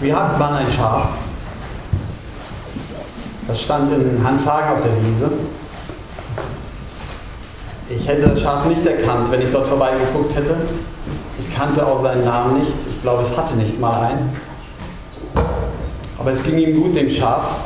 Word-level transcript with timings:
Wir 0.00 0.16
hatten 0.16 0.38
mal 0.38 0.54
ein 0.54 0.70
Schaf. 0.72 1.08
Das 3.46 3.60
stand 3.60 3.92
in 3.92 4.24
Hanshagen 4.24 4.70
auf 4.70 4.82
der 4.82 4.92
Wiese. 4.92 5.30
Ich 7.88 8.08
hätte 8.08 8.28
das 8.28 8.40
Schaf 8.40 8.64
nicht 8.66 8.84
erkannt, 8.86 9.30
wenn 9.30 9.42
ich 9.42 9.50
dort 9.50 9.66
vorbeigeguckt 9.66 10.34
hätte. 10.34 10.56
Ich 11.38 11.54
kannte 11.54 11.86
auch 11.86 12.02
seinen 12.02 12.24
Namen 12.24 12.58
nicht. 12.58 12.74
Ich 12.88 13.02
glaube, 13.02 13.22
es 13.22 13.36
hatte 13.36 13.54
nicht 13.56 13.78
mal 13.78 14.08
einen. 14.08 14.36
Aber 16.18 16.30
es 16.30 16.42
ging 16.42 16.58
ihm 16.58 16.82
gut, 16.82 16.96
dem 16.96 17.10
Schaf, 17.10 17.56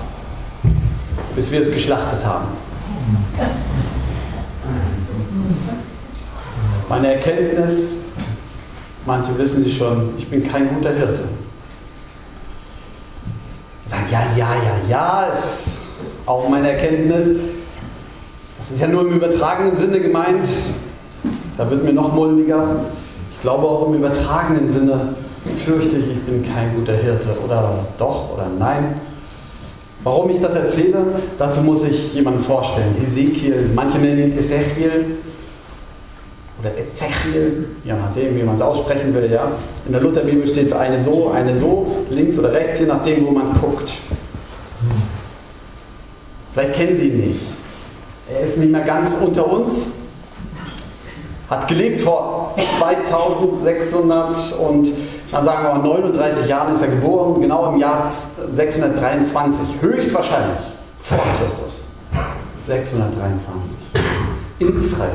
bis 1.37 1.51
wir 1.51 1.61
es 1.61 1.71
geschlachtet 1.71 2.25
haben. 2.27 2.47
Meine 6.89 7.15
Erkenntnis, 7.15 7.95
manche 9.07 9.37
wissen 9.39 9.63
sie 9.63 9.71
schon, 9.71 10.15
ich 10.19 10.29
bin 10.29 10.43
kein 10.43 10.69
guter 10.75 10.91
Hirte. 10.93 11.25
Ja, 14.11 14.23
ja, 14.37 14.55
ja, 14.55 14.89
ja, 14.89 15.23
ist 15.25 15.79
auch 16.25 16.49
meine 16.49 16.71
Erkenntnis. 16.71 17.27
Das 18.57 18.71
ist 18.71 18.81
ja 18.81 18.89
nur 18.89 19.03
im 19.03 19.13
übertragenen 19.13 19.77
Sinne 19.77 20.01
gemeint. 20.01 20.49
Da 21.59 21.71
wird 21.71 21.85
mir 21.85 21.93
noch 21.93 22.15
mulmiger. 22.15 22.87
Ich 23.33 23.41
glaube 23.43 23.67
auch 23.67 23.87
im 23.87 23.95
übertragenen 23.95 24.71
Sinne 24.71 25.15
fürchte 25.45 25.97
ich, 25.99 26.07
ich 26.07 26.23
bin 26.23 26.43
kein 26.43 26.75
guter 26.75 26.95
Hirte. 26.95 27.37
Oder 27.45 27.85
doch 27.99 28.33
oder 28.33 28.47
nein. 28.59 28.99
Warum 30.05 30.31
ich 30.31 30.41
das 30.41 30.55
erzähle, 30.55 31.05
dazu 31.39 31.61
muss 31.61 31.83
ich 31.83 32.15
jemanden 32.15 32.41
vorstellen. 32.41 32.97
Ezekiel, 33.07 33.71
manche 33.75 33.99
nennen 33.99 34.19
ihn 34.19 34.39
Ezechiel 34.39 35.19
oder 36.61 36.77
Ezechiel, 36.77 37.67
je 37.85 37.93
nachdem, 37.93 38.37
wie 38.37 38.43
man 38.43 38.57
es 38.57 38.61
aussprechen 38.61 39.15
will. 39.15 39.31
Ja. 39.31 39.53
In 39.87 39.93
der 39.93 40.01
Lutherbibel 40.01 40.47
steht 40.49 40.67
es 40.67 40.73
eine 40.73 41.01
so, 41.01 41.31
eine 41.31 41.57
so, 41.57 42.05
links 42.11 42.39
oder 42.39 42.53
rechts, 42.53 42.81
je 42.81 42.87
nachdem, 42.87 43.27
wo 43.27 43.31
man 43.31 43.53
guckt. 43.55 43.93
Vielleicht 46.53 46.75
kennen 46.75 46.97
Sie 46.97 47.09
ihn 47.09 47.29
nicht. 47.29 47.41
Er 48.33 48.41
ist 48.41 48.59
nicht 48.59 48.73
mehr 48.73 48.83
ganz 48.83 49.15
unter 49.25 49.51
uns, 49.51 49.87
hat 51.49 51.69
gelebt 51.69 52.01
vor 52.01 52.55
2600 52.79 54.53
und 54.59 54.89
dann 55.31 55.45
sagen 55.45 55.63
wir 55.63 55.75
mal 55.75 56.01
39 56.01 56.49
Jahren 56.49 56.75
ist 56.75 56.83
er 56.83 56.89
geboren, 56.89 57.41
genau 57.41 57.73
im 57.73 57.79
Jahr 57.79 58.07
623, 58.51 59.67
höchstwahrscheinlich 59.81 60.59
vor 61.01 61.21
Christus. 61.39 61.85
623 62.67 63.77
in 64.59 64.81
Israel. 64.81 65.11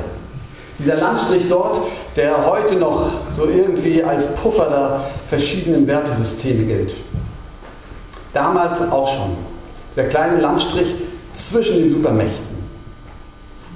Dieser 0.84 0.98
Landstrich 0.98 1.48
dort, 1.48 1.80
der 2.18 2.46
heute 2.46 2.76
noch 2.76 3.10
so 3.30 3.46
irgendwie 3.46 4.04
als 4.04 4.28
Puffer 4.36 4.66
der 4.66 5.00
verschiedenen 5.30 5.88
Wertesysteme 5.88 6.66
gilt. 6.66 6.94
Damals 8.34 8.82
auch 8.82 9.08
schon. 9.08 9.38
Der 9.96 10.10
kleine 10.10 10.42
Landstrich 10.42 10.94
zwischen 11.32 11.78
den 11.78 11.90
Supermächten. 11.90 12.58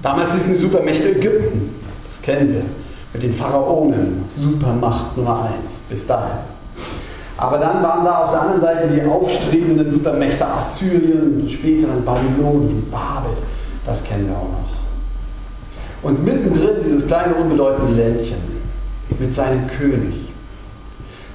Damals 0.01 0.33
hießen 0.33 0.53
die 0.53 0.59
Supermächte 0.59 1.11
Ägypten. 1.11 1.75
Das 2.09 2.21
kennen 2.21 2.55
wir. 2.55 2.65
Mit 3.13 3.23
den 3.23 3.31
Pharaonen. 3.31 4.25
Supermacht 4.27 5.15
Nummer 5.15 5.43
eins. 5.43 5.83
Bis 5.87 6.05
dahin. 6.05 6.39
Aber 7.37 7.57
dann 7.57 7.81
waren 7.81 8.03
da 8.03 8.25
auf 8.25 8.31
der 8.31 8.41
anderen 8.41 8.59
Seite 8.59 8.87
die 8.89 9.07
aufstrebenden 9.07 9.89
Supermächte 9.89 10.45
Assyrien, 10.45 11.47
später 11.47 11.87
dann 11.87 12.03
Babylonien, 12.03 12.85
Babel. 12.91 13.31
Das 13.85 14.03
kennen 14.03 14.27
wir 14.27 14.35
auch 14.35 14.41
noch. 14.41 14.66
Und 16.03 16.23
mittendrin 16.23 16.77
dieses 16.85 17.07
kleine 17.07 17.35
unbedeutende 17.35 17.93
Ländchen 17.93 18.37
mit 19.19 19.33
seinem 19.33 19.65
König, 19.67 20.15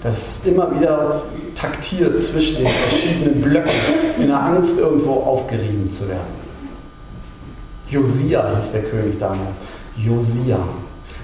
das 0.03 0.41
immer 0.45 0.79
wieder 0.79 1.23
taktiert 1.55 2.21
zwischen 2.21 2.59
den 2.59 2.69
verschiedenen 2.69 3.41
Blöcken 3.41 3.71
in 4.19 4.29
der 4.29 4.41
Angst 4.41 4.79
irgendwo 4.79 5.15
aufgerieben 5.15 5.89
zu 5.89 6.09
werden. 6.09 6.43
Josia 7.89 8.57
hieß 8.57 8.73
der 8.73 8.83
König 8.85 9.19
damals. 9.19 9.57
Josia. 9.97 10.59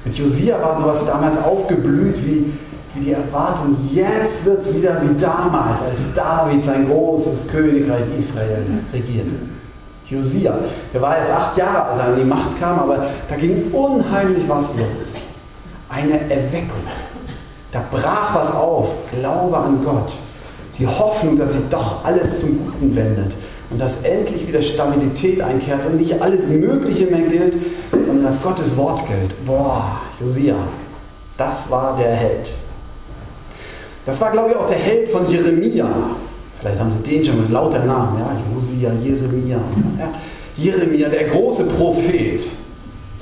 Mit 0.04 0.16
Josia 0.16 0.60
war 0.60 0.78
sowas 0.78 1.06
damals 1.06 1.42
aufgeblüht 1.42 2.18
wie, 2.24 2.52
wie 2.94 3.04
die 3.04 3.12
Erwartung, 3.12 3.76
jetzt 3.92 4.44
wird 4.44 4.60
es 4.60 4.74
wieder 4.74 5.00
wie 5.02 5.16
damals, 5.16 5.82
als 5.82 6.12
David 6.12 6.62
sein 6.62 6.86
großes 6.88 7.48
Königreich 7.48 8.04
Israel 8.18 8.62
regierte. 8.92 9.34
Josia, 10.10 10.58
der 10.92 11.02
war 11.02 11.19
erst 11.19 11.30
acht 11.30 11.56
Jahre 11.56 11.82
alt, 11.82 11.91
als 11.91 11.98
er 11.98 12.04
an 12.06 12.16
die 12.16 12.24
Macht 12.24 12.58
kam, 12.58 12.78
aber 12.78 13.06
da 13.28 13.36
ging 13.36 13.70
unheimlich 13.72 14.48
was 14.48 14.72
los. 14.74 15.22
Eine 15.88 16.30
Erweckung. 16.30 16.82
Da 17.70 17.82
brach 17.91 18.34
was 18.34 18.50
auf. 18.52 18.94
Glaube 19.10 19.56
an 19.56 19.84
Gott. 19.84 20.12
Die 20.78 20.86
Hoffnung, 20.86 21.36
dass 21.36 21.52
sich 21.52 21.69
doch 21.69 22.04
alles 22.04 22.41
zum 22.41 22.58
Guten 22.58 22.94
wendet 22.94 23.36
und 23.70 23.80
dass 23.80 24.02
endlich 24.02 24.46
wieder 24.48 24.62
Stabilität 24.62 25.42
einkehrt 25.42 25.84
und 25.84 25.96
nicht 25.96 26.22
alles 26.22 26.46
Mögliche 26.46 27.06
mehr 27.06 27.28
gilt, 27.28 27.56
sondern 27.90 28.25
dass 28.25 28.40
Gottes 28.40 28.76
Wort 28.76 29.02
gilt. 29.06 29.44
Boah, 29.44 30.00
Josia, 30.20 30.54
das 31.36 31.69
war 31.70 31.96
der 31.96 32.14
Held. 32.14 32.48
Das 34.06 34.20
war, 34.20 34.30
glaube 34.30 34.50
ich, 34.50 34.56
auch 34.56 34.66
der 34.66 34.78
Held 34.78 35.08
von 35.10 35.28
Jeremia. 35.28 35.86
Vielleicht 36.60 36.80
haben 36.80 36.91
Sie 36.91 37.02
den 37.02 37.24
schon 37.24 37.41
mit 37.41 37.50
lauter 37.50 37.84
Namen, 37.84 38.19
ja, 38.19 38.30
Josia, 38.52 38.91
Jeremia. 39.02 39.58
Ja. 39.98 40.10
Jeremia, 40.56 41.08
der 41.08 41.24
große 41.24 41.64
Prophet. 41.64 42.42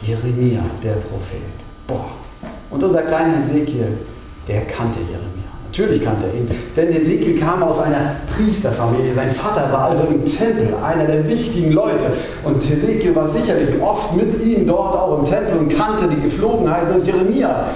Jeremia, 0.03 0.63
der 0.83 0.95
Prophet. 0.95 1.41
Boah. 1.87 2.07
Und 2.71 2.83
unser 2.83 3.03
kleiner 3.03 3.35
Ezekiel, 3.45 3.89
der 4.49 4.63
kannte 4.63 5.01
Jeremia. 5.01 5.47
Natürlich 5.67 6.03
kannte 6.03 6.27
er 6.27 6.35
ihn, 6.35 6.49
denn 6.75 6.89
Ezekiel 6.89 7.39
kam 7.39 7.63
aus 7.63 7.79
einer 7.79 8.17
Priesterfamilie. 8.35 9.13
Sein 9.13 9.31
Vater 9.31 9.71
war 9.71 9.91
also 9.91 10.05
im 10.05 10.25
Tempel, 10.25 10.75
einer 10.83 11.05
der 11.05 11.29
wichtigen 11.29 11.73
Leute. 11.73 12.13
Und 12.45 12.65
Ezekiel 12.65 13.15
war 13.15 13.29
sicherlich 13.29 13.69
oft 13.83 14.17
mit 14.17 14.43
ihm 14.43 14.67
dort 14.67 14.97
auch 14.97 15.19
im 15.19 15.25
Tempel 15.27 15.59
und 15.59 15.69
kannte 15.69 16.09
die 16.09 16.23
Geflogenheiten. 16.23 16.95
Und 16.95 17.07
Jeremia, 17.07 17.67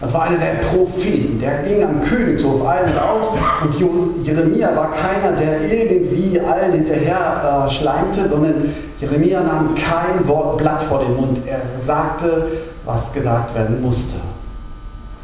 das 0.00 0.14
war 0.14 0.22
einer 0.22 0.38
der 0.38 0.54
Propheten, 0.54 1.38
der 1.38 1.62
ging 1.62 1.84
am 1.84 2.00
Königshof 2.00 2.66
ein 2.66 2.84
und 2.84 2.98
aus. 2.98 3.28
Und 3.62 4.24
Jeremia 4.24 4.74
war 4.74 4.90
keiner, 4.92 5.36
der 5.36 5.70
irgendwie 5.70 6.40
allen 6.40 6.72
hinterher 6.72 7.66
äh, 7.66 7.70
schleimte, 7.70 8.26
sondern 8.26 8.74
Jeremia 8.98 9.42
nahm 9.42 9.74
kein 9.74 10.26
Wort 10.26 10.56
Blatt 10.56 10.82
vor 10.82 11.00
den 11.00 11.16
Mund. 11.16 11.40
Er 11.46 11.60
sagte, 11.82 12.46
was 12.86 13.12
gesagt 13.12 13.54
werden 13.54 13.82
musste. 13.82 14.16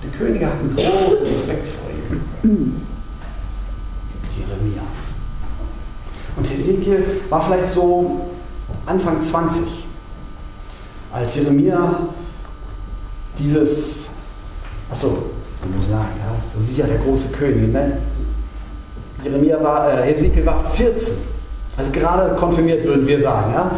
Die 0.02 0.16
Könige 0.16 0.46
hatten 0.46 0.76
großen 0.76 1.26
Respekt 1.26 1.68
vor 1.68 1.88
ihm. 2.42 2.82
Jeremia. 4.36 4.82
Und 6.36 6.50
Hesekiel 6.50 7.02
war 7.30 7.40
vielleicht 7.40 7.68
so 7.68 8.26
Anfang 8.84 9.22
20, 9.22 9.62
als 11.14 11.34
Jeremia 11.34 12.08
dieses, 13.38 14.10
achso, 14.90 15.08
muss 15.08 15.84
ich 15.84 15.90
sagen, 15.90 16.08
ja, 16.18 16.34
Josia, 16.54 16.86
der 16.86 16.98
große 16.98 17.28
König, 17.28 17.72
ne? 17.72 17.98
Jeremia 19.22 19.62
war, 19.62 19.92
äh, 19.92 20.02
Hesekiel 20.02 20.46
war 20.46 20.64
14. 20.70 21.14
Also 21.76 21.90
gerade 21.90 22.34
konfirmiert 22.36 22.84
würden 22.84 23.06
wir 23.06 23.20
sagen, 23.20 23.52
ja, 23.52 23.70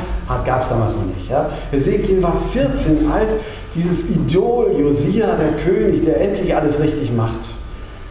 gab 0.44 0.62
es 0.62 0.68
damals 0.68 0.94
noch 0.94 1.06
nicht. 1.06 1.28
Ja. 1.28 1.50
Hesekiel 1.70 2.22
war 2.22 2.36
14, 2.52 3.10
als 3.10 3.34
dieses 3.74 4.08
Idol 4.10 4.72
Josia, 4.78 5.36
der 5.36 5.52
König, 5.52 6.02
der 6.02 6.20
endlich 6.20 6.54
alles 6.54 6.80
richtig 6.80 7.12
macht, 7.12 7.40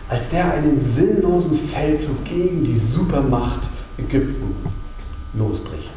als 0.09 0.29
der 0.29 0.53
einen 0.53 0.81
sinnlosen 0.81 1.53
Feldzug 1.53 2.25
gegen 2.25 2.63
die 2.63 2.77
Supermacht 2.77 3.61
Ägypten 3.97 4.55
losbricht. 5.33 5.93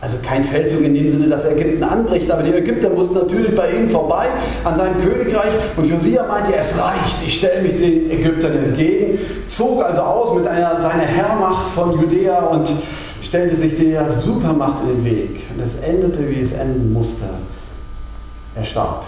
Also 0.00 0.18
kein 0.22 0.44
Feldzug 0.44 0.82
in 0.82 0.94
dem 0.94 1.08
Sinne, 1.08 1.28
dass 1.28 1.44
Ägypten 1.44 1.82
anbricht, 1.82 2.30
aber 2.30 2.44
die 2.44 2.52
Ägypter 2.52 2.88
mussten 2.90 3.14
natürlich 3.14 3.54
bei 3.56 3.72
ihm 3.72 3.88
vorbei 3.88 4.28
an 4.62 4.76
seinem 4.76 5.00
Königreich 5.00 5.52
und 5.76 5.86
Josia 5.86 6.24
meinte, 6.24 6.54
es 6.54 6.78
reicht, 6.78 7.16
ich 7.26 7.34
stelle 7.34 7.62
mich 7.62 7.78
den 7.78 8.08
Ägyptern 8.08 8.52
entgegen, 8.64 9.18
zog 9.48 9.82
also 9.82 10.02
aus 10.02 10.34
mit 10.36 10.46
einer 10.46 10.80
seiner 10.80 11.02
Herrmacht 11.02 11.66
von 11.66 12.00
Judäa 12.00 12.38
und 12.46 12.70
stellte 13.20 13.56
sich 13.56 13.76
der 13.76 14.08
Supermacht 14.08 14.82
in 14.82 14.88
den 14.88 15.04
Weg. 15.04 15.40
Und 15.52 15.62
es 15.62 15.76
endete, 15.76 16.30
wie 16.30 16.40
es 16.40 16.52
enden 16.52 16.92
musste. 16.92 17.26
Er 18.54 18.64
starb. 18.64 19.04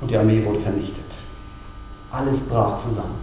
Und 0.00 0.10
die 0.10 0.16
Armee 0.16 0.44
wurde 0.44 0.58
vernichtet. 0.58 1.04
Alles 2.10 2.40
brach 2.40 2.76
zusammen. 2.78 3.14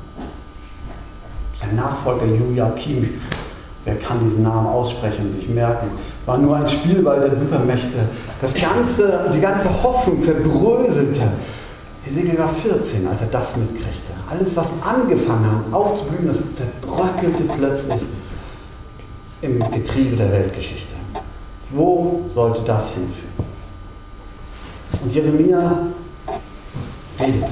Sein 1.56 1.76
Nachfolger 1.76 2.26
Joachim, 2.26 3.10
wer 3.86 3.96
kann 3.96 4.20
diesen 4.24 4.44
Namen 4.44 4.68
aussprechen 4.68 5.28
und 5.28 5.34
sich 5.34 5.50
merken, 5.50 5.92
war 6.26 6.38
nur 6.38 6.56
ein 6.56 6.68
Spielball 6.68 7.20
der 7.20 7.36
Supermächte. 7.36 8.00
Das 8.40 8.54
ganze, 8.54 9.30
die 9.34 9.42
ganze 9.42 9.70
Hoffnung 9.84 10.22
zerbröselte. 10.22 11.22
Hesekiel 12.06 12.38
war 12.38 12.50
14, 12.50 13.08
als 13.08 13.22
er 13.22 13.28
das 13.28 13.56
mitkriegte. 13.56 14.12
Alles, 14.30 14.56
was 14.56 14.74
angefangen 14.84 15.46
hat 15.46 15.74
aufzublühen, 15.74 16.28
das 16.28 16.40
zerbröckelte 16.56 17.44
plötzlich 17.58 18.02
im 19.42 19.72
Getriebe 19.72 20.16
der 20.16 20.32
Weltgeschichte. 20.32 20.94
Wo 21.70 22.22
sollte 22.30 22.62
das 22.64 22.90
hinführen? 22.94 23.34
Und 25.04 25.14
Jeremia 25.14 25.78
redete. 27.20 27.52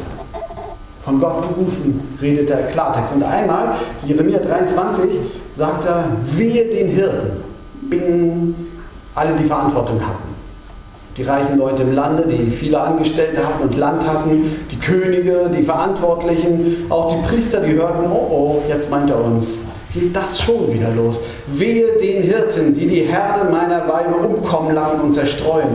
von 1.01 1.19
Gott 1.19 1.41
berufen, 1.41 2.15
redet 2.21 2.49
er 2.51 2.63
Klartext. 2.67 3.13
Und 3.13 3.23
einmal, 3.23 3.73
Jeremia 4.05 4.39
23, 4.39 5.09
sagt 5.61 5.85
er, 5.85 6.05
wehe 6.23 6.65
den 6.65 6.87
Hirten, 6.87 7.43
bing, 7.87 8.55
alle 9.13 9.33
die 9.33 9.43
Verantwortung 9.43 10.01
hatten. 10.01 10.31
Die 11.15 11.21
reichen 11.21 11.59
Leute 11.59 11.83
im 11.83 11.93
Lande, 11.93 12.23
die 12.27 12.49
viele 12.49 12.81
Angestellte 12.81 13.45
hatten 13.45 13.61
und 13.61 13.77
Land 13.77 14.07
hatten, 14.07 14.57
die 14.71 14.79
Könige, 14.79 15.51
die 15.55 15.61
Verantwortlichen, 15.61 16.87
auch 16.89 17.13
die 17.13 17.27
Priester, 17.27 17.59
die 17.59 17.73
hörten, 17.73 18.05
oh 18.11 18.27
oh, 18.31 18.63
jetzt 18.67 18.89
meint 18.89 19.11
er 19.11 19.23
uns, 19.23 19.59
geht 19.93 20.15
das 20.15 20.41
schon 20.41 20.73
wieder 20.73 20.89
los. 20.95 21.19
Wehe 21.45 21.95
den 21.95 22.23
Hirten, 22.23 22.73
die 22.73 22.87
die 22.87 23.01
Herde 23.01 23.47
meiner 23.51 23.87
Weiber 23.87 24.27
umkommen 24.27 24.73
lassen 24.73 24.99
und 25.01 25.13
zerstreuen. 25.13 25.69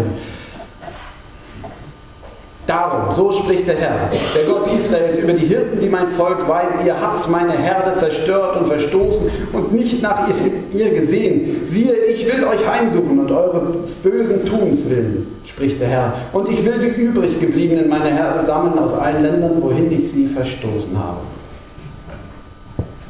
Darum, 2.67 3.15
so 3.15 3.31
spricht 3.31 3.69
der 3.69 3.77
Herr, 3.77 4.11
der 4.35 4.45
Gott 4.45 4.67
Israels, 4.77 5.19
über 5.19 5.35
die 5.35 5.47
Hirten, 5.47 5.79
die 5.81 5.89
mein 5.89 6.09
Volk 6.09 6.49
weiden. 6.49 6.85
Ihr 6.85 7.01
habt 7.01 7.31
meine 7.31 7.53
Herde 7.53 7.95
zerstört 7.95 8.57
und 8.57 8.67
verstoßen 8.67 9.31
und 9.53 9.73
nicht 9.73 10.03
nach 10.03 10.29
ihr, 10.29 10.35
ihr 10.73 10.91
gesehen. 10.91 11.61
Siehe, 11.65 11.95
ich 11.95 12.27
will 12.27 12.45
euch 12.45 12.67
heimsuchen 12.67 13.21
und 13.21 13.31
eures 13.31 13.93
bösen 14.03 14.45
Tuns 14.45 14.91
willen, 14.91 15.29
spricht 15.45 15.81
der 15.81 15.89
Herr. 15.89 16.13
Und 16.33 16.49
ich 16.49 16.65
will 16.65 16.79
die 16.79 17.01
übrig 17.01 17.39
gebliebenen 17.39 17.89
meiner 17.89 18.11
Herde 18.11 18.45
sammeln 18.45 18.77
aus 18.81 18.95
allen 18.95 19.23
Ländern, 19.23 19.63
wohin 19.63 19.93
ich 19.93 20.11
sie 20.11 20.27
verstoßen 20.27 20.99
habe. 20.99 21.19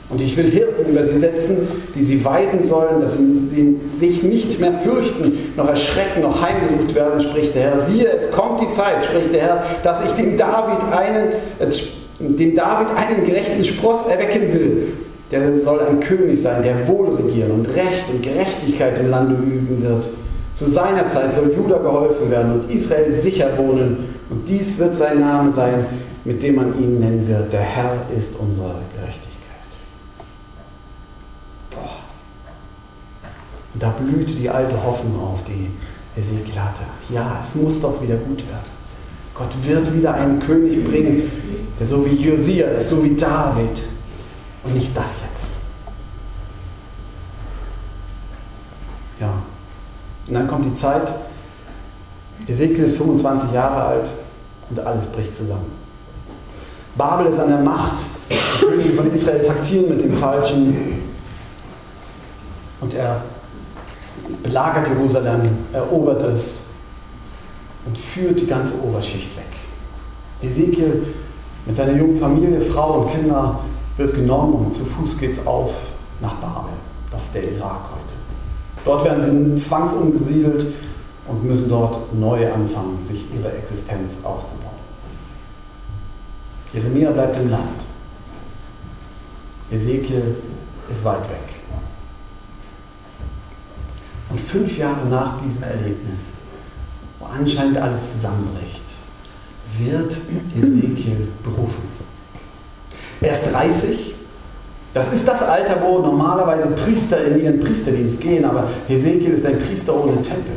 Und 0.08 0.20
ich 0.20 0.36
will 0.36 0.48
Hirten 0.48 0.88
über 0.88 1.04
sie 1.04 1.18
setzen, 1.18 1.56
die 1.94 2.04
sie 2.04 2.24
weiden 2.24 2.62
sollen, 2.62 3.00
dass 3.00 3.16
sie 3.16 3.76
sich 3.98 4.22
nicht 4.22 4.60
mehr 4.60 4.72
fürchten, 4.72 5.52
noch 5.56 5.68
erschrecken, 5.68 6.22
noch 6.22 6.40
heimgesucht 6.40 6.94
werden, 6.94 7.20
spricht 7.20 7.56
der 7.56 7.62
Herr. 7.62 7.78
Siehe, 7.80 8.08
es 8.08 8.30
kommt 8.30 8.60
die 8.60 8.70
Zeit, 8.70 9.04
spricht 9.04 9.34
der 9.34 9.42
Herr, 9.42 9.62
dass 9.82 10.04
ich 10.04 10.12
dem 10.12 10.36
David 10.36 10.78
einen, 10.92 11.32
äh, 11.58 11.68
dem 12.20 12.54
David 12.54 12.88
einen 12.96 13.24
gerechten 13.24 13.64
Spross 13.64 14.06
erwecken 14.06 14.54
will. 14.54 14.92
Der 15.32 15.58
soll 15.58 15.80
ein 15.80 15.98
König 15.98 16.40
sein, 16.40 16.62
der 16.62 16.86
wohl 16.86 17.08
regieren 17.16 17.50
und 17.50 17.66
Recht 17.74 18.08
und 18.12 18.22
Gerechtigkeit 18.22 19.00
im 19.00 19.10
Lande 19.10 19.34
üben 19.34 19.82
wird. 19.82 20.06
Zu 20.54 20.66
seiner 20.66 21.08
Zeit 21.08 21.34
soll 21.34 21.52
Juda 21.54 21.78
geholfen 21.78 22.30
werden 22.30 22.52
und 22.52 22.70
Israel 22.70 23.10
sicher 23.12 23.50
wohnen. 23.58 24.14
Und 24.30 24.48
dies 24.48 24.78
wird 24.78 24.94
sein 24.94 25.20
Name 25.20 25.50
sein, 25.50 25.84
mit 26.24 26.42
dem 26.44 26.54
man 26.54 26.78
ihn 26.80 27.00
nennen 27.00 27.26
wird. 27.28 27.52
Der 27.52 27.60
Herr 27.60 27.92
ist 28.16 28.34
unsere 28.38 28.76
Gerechtigkeit. 28.94 29.25
Und 33.76 33.82
da 33.82 33.90
blühte 33.90 34.32
die 34.32 34.48
alte 34.48 34.82
Hoffnung 34.82 35.20
auf, 35.20 35.44
die 35.44 35.68
Ezekiel 36.18 36.58
hatte. 36.58 36.80
Ja, 37.10 37.40
es 37.42 37.54
muss 37.54 37.78
doch 37.78 38.00
wieder 38.00 38.16
gut 38.16 38.38
werden. 38.48 38.70
Gott 39.34 39.50
wird 39.62 39.94
wieder 39.94 40.14
einen 40.14 40.40
König 40.40 40.82
bringen, 40.82 41.30
der 41.78 41.86
so 41.86 42.06
wie 42.06 42.14
Josia 42.14 42.68
ist, 42.68 42.88
so 42.88 43.04
wie 43.04 43.14
David. 43.14 43.82
Und 44.64 44.72
nicht 44.72 44.96
das 44.96 45.20
jetzt. 45.30 45.58
Ja. 49.20 49.34
Und 50.26 50.32
dann 50.32 50.48
kommt 50.48 50.64
die 50.64 50.72
Zeit, 50.72 51.12
Ezekiel 52.48 52.84
ist 52.84 52.96
25 52.96 53.52
Jahre 53.52 53.82
alt 53.84 54.10
und 54.70 54.80
alles 54.80 55.06
bricht 55.06 55.34
zusammen. 55.34 55.70
Babel 56.96 57.26
ist 57.26 57.38
an 57.38 57.48
der 57.50 57.60
Macht, 57.60 57.98
die 58.30 58.64
Könige 58.64 58.94
von 58.94 59.12
Israel 59.12 59.44
taktieren 59.44 59.90
mit 59.90 60.00
dem 60.02 60.14
Falschen 60.14 61.02
und 62.80 62.94
er 62.94 63.20
belagert 64.46 64.88
Jerusalem, 64.88 65.40
erobert 65.72 66.22
es 66.22 66.62
und 67.84 67.98
führt 67.98 68.40
die 68.40 68.46
ganze 68.46 68.74
Oberschicht 68.80 69.36
weg. 69.36 69.48
Ezekiel 70.40 71.02
mit 71.64 71.74
seiner 71.74 71.96
jungen 71.96 72.16
Familie, 72.16 72.60
Frau 72.60 73.00
und 73.00 73.10
Kinder 73.10 73.58
wird 73.96 74.14
genommen 74.14 74.66
und 74.66 74.74
zu 74.74 74.84
Fuß 74.84 75.18
geht 75.18 75.32
es 75.32 75.46
auf 75.46 75.72
nach 76.20 76.34
Babel. 76.34 76.72
Das 77.10 77.24
ist 77.24 77.34
der 77.34 77.42
Irak 77.42 77.80
heute. 77.92 78.14
Dort 78.84 79.04
werden 79.04 79.56
sie 79.56 79.62
zwangsumgesiedelt 79.62 80.66
und 81.26 81.44
müssen 81.44 81.68
dort 81.68 82.14
neu 82.14 82.52
anfangen, 82.52 82.98
sich 83.02 83.24
ihre 83.34 83.52
Existenz 83.52 84.18
aufzubauen. 84.22 84.76
Jeremia 86.72 87.10
bleibt 87.10 87.36
im 87.36 87.50
Land. 87.50 87.80
Ezekiel 89.72 90.36
ist 90.88 91.04
weit 91.04 91.28
weg. 91.30 91.55
Und 94.36 94.42
fünf 94.42 94.76
Jahre 94.76 95.06
nach 95.08 95.40
diesem 95.40 95.62
Erlebnis, 95.62 96.20
wo 97.18 97.24
anscheinend 97.24 97.78
alles 97.78 98.12
zusammenbricht, 98.12 98.84
wird 99.78 100.18
Ezekiel 100.54 101.28
berufen. 101.42 101.82
Er 103.22 103.32
ist 103.32 103.50
30. 103.50 104.14
Das 104.92 105.10
ist 105.10 105.26
das 105.26 105.42
Alter, 105.42 105.80
wo 105.82 106.00
normalerweise 106.00 106.66
Priester 106.66 107.24
in 107.24 107.42
ihren 107.42 107.60
Priesterdienst 107.60 108.20
gehen, 108.20 108.44
aber 108.44 108.64
Ezekiel 108.90 109.32
ist 109.32 109.46
ein 109.46 109.58
Priester 109.58 109.96
ohne 109.96 110.20
Tempel. 110.20 110.56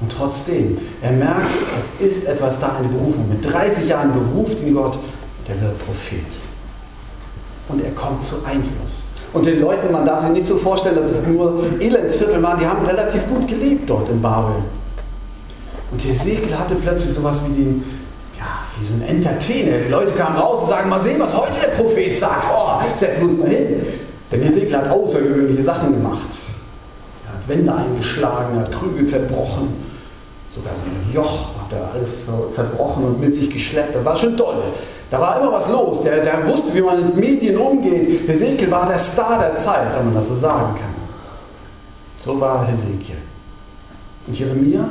Und 0.00 0.10
trotzdem, 0.10 0.78
er 1.02 1.12
merkt, 1.12 1.50
es 1.76 2.06
ist 2.06 2.24
etwas 2.24 2.58
da, 2.58 2.76
eine 2.78 2.88
Berufung. 2.88 3.28
Mit 3.28 3.44
30 3.44 3.86
Jahren 3.86 4.14
beruft 4.14 4.58
ihn 4.62 4.72
Gott, 4.72 4.98
der 5.46 5.60
wird 5.60 5.78
Prophet. 5.84 6.24
Und 7.68 7.84
er 7.84 7.90
kommt 7.90 8.22
zu 8.22 8.36
Einfluss. 8.46 9.07
Und 9.32 9.44
den 9.44 9.60
Leuten, 9.60 9.92
man 9.92 10.06
darf 10.06 10.22
sich 10.22 10.30
nicht 10.30 10.46
so 10.46 10.56
vorstellen, 10.56 10.96
dass 10.96 11.06
es 11.06 11.26
nur 11.26 11.62
Elendsviertel 11.80 12.42
waren, 12.42 12.58
die 12.58 12.66
haben 12.66 12.84
relativ 12.84 13.26
gut 13.28 13.46
gelebt 13.46 13.88
dort 13.88 14.08
in 14.08 14.22
Babel. 14.22 14.56
Und 15.90 16.04
Hesekiel 16.04 16.58
hatte 16.58 16.74
plötzlich 16.74 17.12
sowas 17.12 17.40
wie 17.46 17.52
den, 17.52 17.84
ja, 18.38 18.46
wie 18.78 18.84
so 18.84 18.94
ein 18.94 19.02
Entertainer. 19.02 19.78
Die 19.78 19.90
Leute 19.90 20.12
kamen 20.14 20.36
raus 20.36 20.62
und 20.62 20.70
sagen, 20.70 20.88
mal 20.88 21.00
sehen, 21.00 21.20
was 21.20 21.34
heute 21.36 21.60
der 21.60 21.68
Prophet 21.68 22.18
sagt. 22.18 22.46
Oh, 22.50 22.80
jetzt 22.98 23.22
muss 23.22 23.36
man 23.38 23.48
hin. 23.48 23.82
Denn 24.30 24.42
Hesekiel 24.42 24.76
hat 24.76 24.88
außergewöhnliche 24.90 25.62
Sachen 25.62 25.92
gemacht. 25.92 26.28
Er 27.26 27.34
hat 27.34 27.48
Wände 27.48 27.74
eingeschlagen, 27.74 28.56
er 28.56 28.60
hat 28.62 28.72
Krüge 28.72 29.04
zerbrochen. 29.04 29.68
Sogar 30.58 30.74
so 30.74 30.82
ein 30.82 31.14
Joch 31.14 31.48
hat 31.60 31.72
er 31.72 31.90
alles 31.94 32.24
zerbrochen 32.50 33.04
und 33.04 33.20
mit 33.20 33.34
sich 33.34 33.48
geschleppt. 33.48 33.94
Das 33.94 34.04
war 34.04 34.16
schon 34.16 34.36
toll. 34.36 34.56
Da 35.10 35.20
war 35.20 35.40
immer 35.40 35.52
was 35.52 35.68
los. 35.68 36.02
Der, 36.02 36.22
der 36.22 36.46
wusste, 36.48 36.74
wie 36.74 36.80
man 36.80 37.06
mit 37.06 37.16
Medien 37.16 37.56
umgeht. 37.56 38.28
Hesekiel 38.28 38.70
war 38.70 38.86
der 38.86 38.98
Star 38.98 39.38
der 39.38 39.54
Zeit, 39.54 39.96
wenn 39.96 40.06
man 40.06 40.14
das 40.14 40.28
so 40.28 40.34
sagen 40.34 40.74
kann. 40.74 40.94
So 42.20 42.40
war 42.40 42.66
Hesekiel. 42.66 43.16
Und 44.26 44.38
Jeremia, 44.38 44.84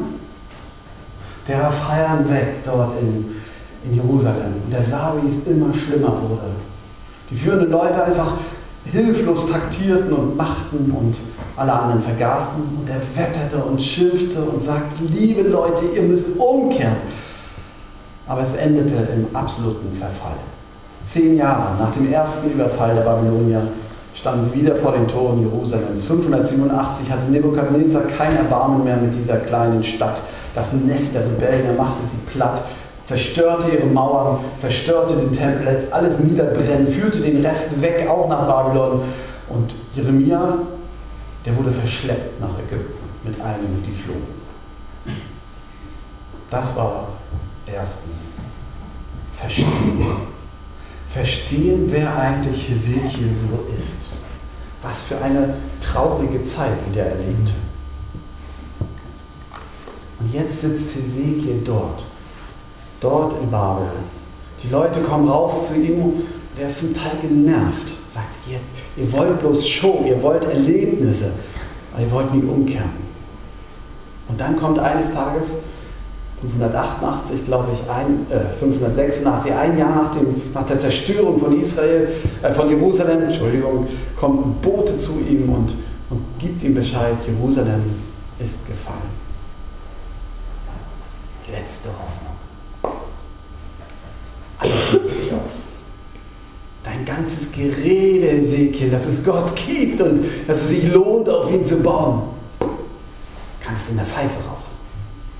der 1.48 1.60
war 1.60 1.72
feiern 1.72 2.30
weg 2.30 2.64
dort 2.66 2.94
in, 3.02 3.36
in 3.84 3.96
Jerusalem. 3.96 4.56
Und 4.66 4.72
der 4.72 4.84
sah, 4.84 5.14
wie 5.22 5.28
es 5.28 5.46
immer 5.46 5.74
schlimmer 5.74 6.14
wurde. 6.30 6.50
Die 7.30 7.36
führenden 7.36 7.69
Leute 7.69 8.02
einfach 8.04 8.34
hilflos 8.92 9.50
taktierten 9.50 10.14
und 10.14 10.38
machten 10.38 10.92
und 10.92 11.16
alle 11.56 11.73
anderen 11.73 12.02
vergaßen. 12.02 12.56
Und 12.80 12.90
er 12.90 13.02
wetterte 13.16 13.64
und 13.64 13.81
schimpfte 13.81 14.42
und 14.42 14.61
sagte, 14.61 15.04
liebe 15.04 15.42
Leute, 15.44 15.85
ihr 15.95 16.04
müsst 16.04 16.38
umkehren. 16.38 16.97
Aber 18.28 18.42
es 18.42 18.54
endete 18.54 18.95
im 19.16 19.35
absoluten 19.35 19.92
Zerfall. 19.92 20.38
Zehn 21.06 21.38
Jahre 21.38 21.78
nach 21.80 21.92
dem 21.92 22.11
ersten 22.11 22.52
Überfall 22.52 22.95
der 22.95 23.02
Babylonier 23.02 23.61
standen 24.14 24.50
sie 24.52 24.61
wieder 24.61 24.76
vor 24.76 24.92
den 24.92 25.07
Toren 25.07 25.42
Jerusalems. 25.42 26.04
587 26.04 27.09
hatte 27.09 27.31
Nebukadnezar 27.31 28.04
kein 28.04 28.35
Erbarmen 28.35 28.83
mehr 28.83 28.97
mit 28.97 29.16
dieser 29.16 29.38
kleinen 29.38 29.83
Stadt. 29.83 30.21
Das 30.54 30.73
Nest 30.73 31.14
der 31.14 31.21
Rebellen, 31.21 31.78
machte 31.78 32.02
sie 32.11 32.31
platt, 32.31 32.61
zerstörte 33.07 33.71
ihre 33.71 33.85
Mauern, 33.85 34.40
zerstörte 34.59 35.16
den 35.16 35.31
Tempel, 35.31 35.64
lässt 35.64 35.92
alles 35.94 36.19
niederbrennen, 36.19 36.85
führte 36.85 37.19
den 37.21 37.44
Rest 37.44 37.81
weg, 37.81 38.07
auch 38.07 38.28
nach 38.28 38.47
Babylon. 38.47 39.02
Und 39.49 39.73
Jeremia, 39.95 40.59
der 41.45 41.57
wurde 41.57 41.71
verschleppt 41.71 42.40
nach 42.42 42.59
Ägypten 42.59 43.07
mit 43.23 43.40
einem, 43.42 43.83
die 43.85 43.92
flohen. 43.92 44.37
Das 46.49 46.76
war 46.76 47.07
Erstens, 47.73 48.28
verstehen. 49.37 50.06
Verstehen, 51.09 51.87
wer 51.92 52.18
eigentlich 52.18 52.69
Hesekiel 52.69 53.33
so 53.35 53.73
ist. 53.76 54.09
Was 54.81 55.02
für 55.02 55.21
eine 55.21 55.56
traurige 55.81 56.44
Zeit, 56.44 56.78
in 56.85 56.94
der 56.94 57.07
er 57.07 57.16
lebte. 57.16 57.54
Und 60.19 60.33
jetzt 60.33 60.61
sitzt 60.61 60.95
Hesekiel 60.95 61.61
dort, 61.66 62.06
dort 62.99 63.42
in 63.42 63.49
Babel. 63.49 63.87
Die 64.63 64.69
Leute 64.69 65.01
kommen 65.01 65.30
raus 65.30 65.68
zu 65.68 65.75
ihm, 65.75 66.23
der 66.57 66.68
ist 66.68 66.80
zum 66.80 66.94
Teil 66.94 67.18
genervt. 67.21 67.94
Sagt, 68.09 68.37
ihr, 68.49 68.59
ihr 69.01 69.11
wollt 69.13 69.39
bloß 69.39 69.68
Show, 69.68 70.04
ihr 70.07 70.21
wollt 70.21 70.45
Erlebnisse, 70.45 71.31
aber 71.94 72.04
ihr 72.04 72.11
wollt 72.11 72.33
nie 72.33 72.44
umkehren. 72.44 73.07
Und 74.27 74.39
dann 74.42 74.57
kommt 74.57 74.80
eines 74.80 75.13
Tages 75.13 75.54
588, 76.42 77.45
glaube 77.45 77.69
ich, 77.73 77.89
ein, 77.89 78.27
äh, 78.30 78.51
586, 78.54 79.54
ein 79.54 79.77
Jahr 79.77 79.95
nach, 79.95 80.11
dem, 80.11 80.42
nach 80.54 80.66
der 80.66 80.80
Zerstörung 80.80 81.39
von 81.39 81.59
Israel, 81.59 82.09
äh, 82.44 82.51
von 82.51 82.69
Jerusalem, 82.69 83.23
Entschuldigung, 83.23 83.87
kommt 84.16 84.45
ein 84.45 84.56
Bote 84.61 84.95
zu 84.95 85.19
ihm 85.19 85.49
und, 85.49 85.75
und 86.09 86.21
gibt 86.37 86.61
ihm 86.63 86.75
Bescheid, 86.75 87.16
Jerusalem 87.25 87.81
ist 88.39 88.68
gefallen. 88.68 89.27
Letzte 91.51 91.89
Hoffnung. 91.89 92.27
Alles 94.59 94.92
löst 94.92 95.14
sich 95.14 95.28
ganzes 97.07 97.52
Gerede, 97.52 98.30
Ezekiel, 98.30 98.90
dass 98.90 99.06
es 99.06 99.23
Gott 99.23 99.56
gibt 99.56 100.02
und 100.02 100.23
dass 100.45 100.64
es 100.64 100.69
sich 100.69 100.92
lohnt, 100.92 101.30
auf 101.30 101.52
ihn 101.52 101.64
zu 101.64 101.78
bauen. 101.78 102.23
Kannst 103.61 103.90
in 103.90 103.95
der 103.95 104.06
Pfeife 104.06 104.40
rauchen. 104.40 104.71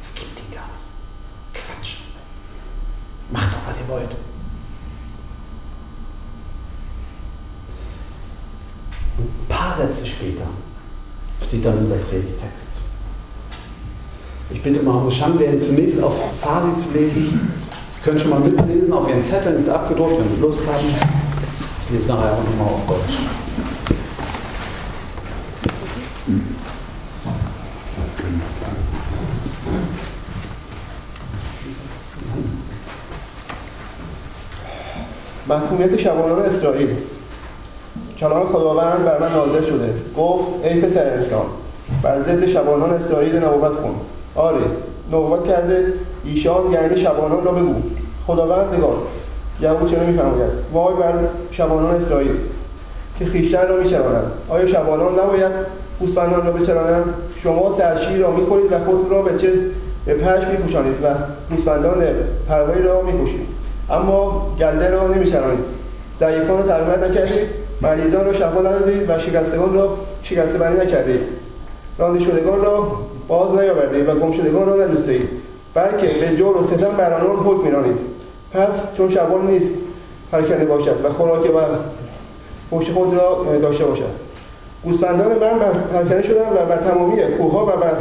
Es 0.02 0.14
gibt 0.14 0.40
ihn 0.40 0.56
gar 0.56 0.66
nicht. 0.66 1.54
Quatsch. 1.54 1.98
Macht 3.32 3.54
doch, 3.54 3.68
was 3.68 3.78
ihr 3.78 3.88
wollt. 3.88 4.16
Ein 9.18 9.48
paar 9.48 9.76
Sätze 9.76 10.06
später 10.06 10.48
steht 11.46 11.66
dann 11.66 11.80
unser 11.80 11.96
Predigtext. 11.96 12.70
Ich 14.50 14.62
bitte 14.62 14.82
mal 14.82 15.04
Husham, 15.04 15.38
zunächst 15.60 16.02
auf 16.02 16.16
Farsi 16.40 16.78
zu 16.78 16.92
lesen. 16.94 17.67
Sie 17.98 18.10
können 18.10 18.20
schon 18.20 18.30
mal 18.30 18.40
mitlesen 18.40 18.94
auf 18.94 19.10
Ihren 19.10 19.24
Zetteln, 19.24 19.58
ist 19.58 19.70
abgedruckt, 19.70 20.20
wenn 20.20 20.36
Sie 20.36 20.42
Lust 20.42 20.62
haben. 20.68 20.88
Ich 21.84 21.90
lese 21.92 22.08
nachher 22.08 22.34
auch 22.34 22.44
nochmal 22.44 22.74
auf 22.74 22.86
Deutsch. 22.88 23.18
محکومیت 35.48 36.00
شبانان 36.00 36.46
اسرائیل 36.46 36.90
کلام 38.20 38.44
خداوند 38.44 39.06
بر 39.06 39.20
من 39.20 39.34
نازل 39.34 39.66
شده 39.66 39.94
گفت 40.18 40.48
ای 40.64 40.82
پسر 40.82 41.14
انسان 41.14 41.46
بر 42.02 42.22
ضد 42.22 42.46
شبانان 42.46 42.94
اسرائیل 42.94 43.36
نبوت 43.36 43.82
کن 43.82 43.96
آره 44.36 44.62
نبوت 45.12 45.48
کرده 45.48 45.94
ایشان 46.28 46.72
یعنی 46.72 46.98
شبانان 46.98 47.46
را 47.46 47.52
بگو. 47.52 47.76
خداوند 48.28 48.74
نگاه 48.74 48.98
یهود 49.62 49.92
چنین 49.92 50.10
میفرماید. 50.10 50.52
وای 50.74 50.96
بر 50.96 51.14
شبانان 51.52 51.96
اسرائیل 51.96 52.36
که 53.20 53.26
خیشتن 53.26 53.68
را 53.68 53.78
میچرانند. 53.78 54.32
آیا 54.50 54.68
شبانان 54.68 55.20
نباید 55.20 55.52
گوسفندان 56.00 56.46
را 56.46 56.52
بچرانند؟ 56.52 57.14
شما 57.44 57.72
سرشیر 57.72 58.18
را 58.18 58.32
می‌خورید 58.32 58.72
و 58.72 58.80
خود 58.80 59.12
را 59.12 59.22
به 59.22 59.38
چه 59.38 59.54
به 60.06 60.14
پش 60.14 60.48
میپوشانید 60.48 60.96
و 61.04 61.08
گوسفندان 61.50 62.04
پروایی 62.48 62.82
را 62.82 63.02
می‌کشید. 63.02 63.48
اما 63.90 64.48
گلده 64.60 64.90
را 64.90 65.08
نمیچرانید. 65.08 65.66
ضعیفان 66.20 66.58
را 66.58 66.64
تقویت 66.64 67.12
نکردید. 67.12 67.48
مریضان 67.82 68.26
را 68.26 68.34
شفا 68.34 68.60
ندادید 68.60 69.10
و 69.10 69.20
شکستگان 69.20 69.74
را 69.74 69.98
شکسته 70.24 70.58
بری 70.58 70.78
نکردید. 70.78 71.22
رانده 71.98 72.20
شدگان 72.20 72.62
را 72.62 72.92
باز 73.28 73.52
نیاوردید 73.52 74.10
و 74.10 74.16
گم 74.16 74.32
شدگان 74.32 74.66
را 74.66 74.86
ندوستید 74.86 75.30
بلکه 75.78 76.08
به 76.08 76.36
جور 76.36 76.58
و 76.58 76.64
ستم 76.64 76.92
بر 76.98 77.14
آنان 77.14 77.36
حکم 77.36 77.64
میرانید 77.64 77.98
پس 78.52 78.82
چون 78.94 79.10
شبان 79.10 79.48
نیست 79.48 79.76
پرکنده 80.32 80.66
باشد 80.66 81.06
و 81.06 81.10
خوراک 81.10 81.46
و 81.56 81.60
پشت 82.72 82.92
خود 82.92 83.14
را 83.14 83.58
داشته 83.62 83.86
باشد. 83.86 84.28
گوسفندان 84.84 85.32
من 85.32 85.60
بر 85.60 85.72
پرکنده 85.72 86.24
شدن 86.24 86.50
و 86.50 86.66
بر 86.70 86.78
تمامی 86.78 87.22
کوهها 87.22 87.66
و 87.66 87.70
بر 87.70 87.94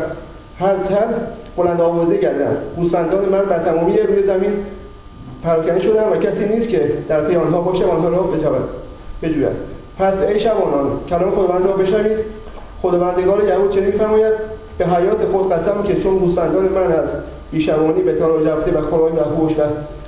هر 0.61 0.76
تل 0.76 1.12
بلند 1.56 1.80
آوازه 1.80 2.16
گردن 2.16 2.56
گوسفندان 2.76 3.25
من 3.25 3.45
بر 3.45 3.59
تمامی 3.59 3.99
روی 3.99 4.23
زمین 4.23 4.52
پراکنده 5.42 5.80
شدن 5.80 6.09
و 6.12 6.16
کسی 6.16 6.49
نیست 6.49 6.68
که 6.68 6.92
در 7.09 7.21
پی 7.21 7.37
آنها 7.37 7.61
باشه 7.61 7.85
و 7.85 7.90
آنها 7.90 8.09
را 8.09 8.28
بجوید. 9.23 9.49
پس 9.99 10.23
ای 10.23 10.40
شبانان 10.40 11.00
کلام 11.09 11.30
خداوند 11.30 11.66
را 11.66 11.73
بشنوید. 11.73 12.18
خداوندگار 12.83 13.45
یهود 13.45 13.71
چنین 13.71 13.87
میفرماید؟ 13.87 14.35
به 14.78 14.87
حیات 14.87 15.25
خود 15.25 15.52
قسم 15.52 15.83
که 15.83 15.95
چون 15.95 16.18
گوسفندان 16.18 16.68
من 16.68 16.92
از 16.92 17.12
بیشبانی 17.50 18.02
به 18.02 18.14
تاراج 18.14 18.46
رفته 18.46 18.70
و 18.70 18.82
خوراک 18.82 19.14
و 19.14 19.20
هوش 19.20 19.52
و 19.52 19.62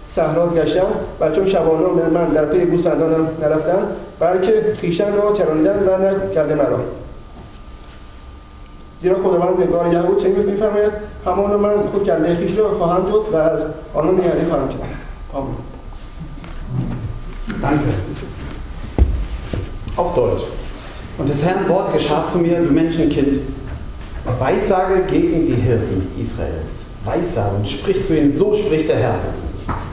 صحرات 0.09 0.55
گشتم 0.55 0.87
و 1.21 1.31
چون 1.31 1.47
شبانان 1.47 2.11
من 2.11 2.27
در 2.27 2.45
پی 2.45 2.65
گوسفندانم 2.65 3.29
نرفتن 3.41 3.83
بلکه 4.21 4.75
خیشتن 4.77 5.17
را 5.17 5.33
چرانیدن 5.33 5.79
و 5.89 5.99
نکرده 5.99 6.55
مرا 6.55 6.81
زیرا 8.97 9.17
خداوند 9.17 9.63
نگار 9.63 9.93
یهود 9.93 10.23
چنین 10.23 10.39
میفرماید 10.39 10.93
همان 11.27 11.61
من 11.61 11.87
خود 11.87 12.05
کله 12.05 12.35
خیش 12.35 12.59
را 12.59 12.69
خواهم 12.69 13.13
جست 13.13 13.33
و 13.33 13.37
از 13.37 13.65
آنان 13.95 14.15
نگری 14.15 14.45
خواهم 14.45 14.69
کرد 14.69 14.81
آمین 15.33 15.55
Danke. 17.61 17.89
Auf 19.97 20.15
Deutsch. 20.15 20.45
Und 21.19 21.29
des 21.29 21.45
Herrn 21.45 21.69
Wort 21.69 21.93
geschah 21.93 22.25
zu 22.27 22.39
mir, 22.39 22.61
du 22.61 22.71
Menschenkind, 22.71 23.41
Weissage 24.39 25.03
gegen 25.09 25.47
die 25.47 25.55
Hirten 25.55 26.07
Israels. 26.21 26.88
Weissage 27.09 27.57
und 27.57 27.69
sprich 27.69 28.05
zu 28.05 28.17
ihnen, 28.17 28.35
so 28.35 28.55
spricht 28.55 28.89
der 28.89 28.97
Herr, 28.97 29.15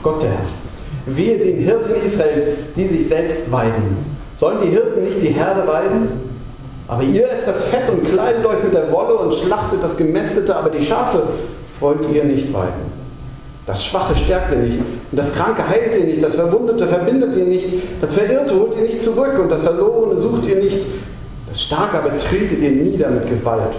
Gott 0.02 0.22
der 0.22 0.30
Herr. 0.30 0.46
Wehe 1.06 1.38
den 1.38 1.58
Hirten 1.58 1.94
Israels, 2.04 2.72
die 2.76 2.86
sich 2.86 3.08
selbst 3.08 3.50
weiden. 3.50 3.96
Sollen 4.34 4.58
die 4.62 4.70
Hirten 4.70 5.04
nicht 5.04 5.22
die 5.22 5.28
Herde 5.28 5.66
weiden? 5.66 6.08
Aber 6.88 7.02
ihr 7.02 7.30
esst 7.30 7.46
das 7.46 7.62
Fett 7.64 7.88
und 7.90 8.04
kleidet 8.04 8.44
euch 8.44 8.62
mit 8.62 8.74
der 8.74 8.90
Wolle 8.92 9.16
und 9.16 9.34
schlachtet 9.34 9.82
das 9.82 9.96
Gemästete, 9.96 10.54
aber 10.54 10.70
die 10.70 10.84
Schafe 10.84 11.22
wollt 11.80 12.00
ihr 12.12 12.24
nicht 12.24 12.52
weiden. 12.52 12.96
Das 13.66 13.84
Schwache 13.84 14.14
stärkt 14.16 14.52
ihr 14.52 14.58
nicht 14.58 14.78
und 14.78 15.18
das 15.18 15.34
Kranke 15.34 15.68
heilt 15.68 15.96
ihr 15.96 16.04
nicht, 16.04 16.22
das 16.22 16.36
Verwundete 16.36 16.86
verbindet 16.86 17.34
ihr 17.34 17.46
nicht, 17.46 17.66
das 18.00 18.14
Verirrte 18.14 18.54
holt 18.54 18.76
ihr 18.76 18.82
nicht 18.82 19.02
zurück 19.02 19.36
und 19.40 19.48
das 19.48 19.62
Verlorene 19.62 20.20
sucht 20.20 20.46
ihr 20.46 20.56
nicht, 20.56 20.78
das 21.48 21.62
Starke 21.62 21.98
aber 21.98 22.16
tretet 22.16 22.60
ihr 22.60 22.70
nieder 22.70 23.10
mit 23.10 23.28
Gewalt. 23.28 23.74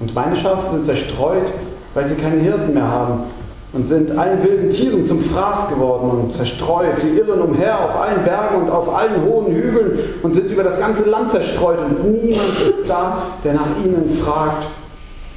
Und 0.00 0.14
meine 0.14 0.36
Schafe 0.36 0.72
sind 0.72 0.86
zerstreut, 0.86 1.46
weil 1.94 2.08
sie 2.08 2.16
keine 2.16 2.40
Hirten 2.40 2.74
mehr 2.74 2.88
haben 2.88 3.24
und 3.72 3.86
sind 3.86 4.16
allen 4.16 4.42
wilden 4.44 4.70
Tieren 4.70 5.06
zum 5.06 5.20
Fraß 5.20 5.68
geworden 5.68 6.10
und 6.10 6.32
zerstreut. 6.32 6.98
Sie 6.98 7.18
irren 7.18 7.40
umher 7.40 7.84
auf 7.84 8.00
allen 8.00 8.22
Bergen 8.24 8.62
und 8.62 8.70
auf 8.70 8.94
allen 8.94 9.24
hohen 9.24 9.54
Hügeln 9.54 9.98
und 10.22 10.32
sind 10.32 10.50
über 10.50 10.62
das 10.62 10.78
ganze 10.78 11.08
Land 11.08 11.30
zerstreut 11.30 11.78
und 11.78 12.12
niemand 12.12 12.50
ist 12.60 12.88
da, 12.88 13.18
der 13.42 13.54
nach 13.54 13.84
ihnen 13.84 14.18
fragt 14.22 14.66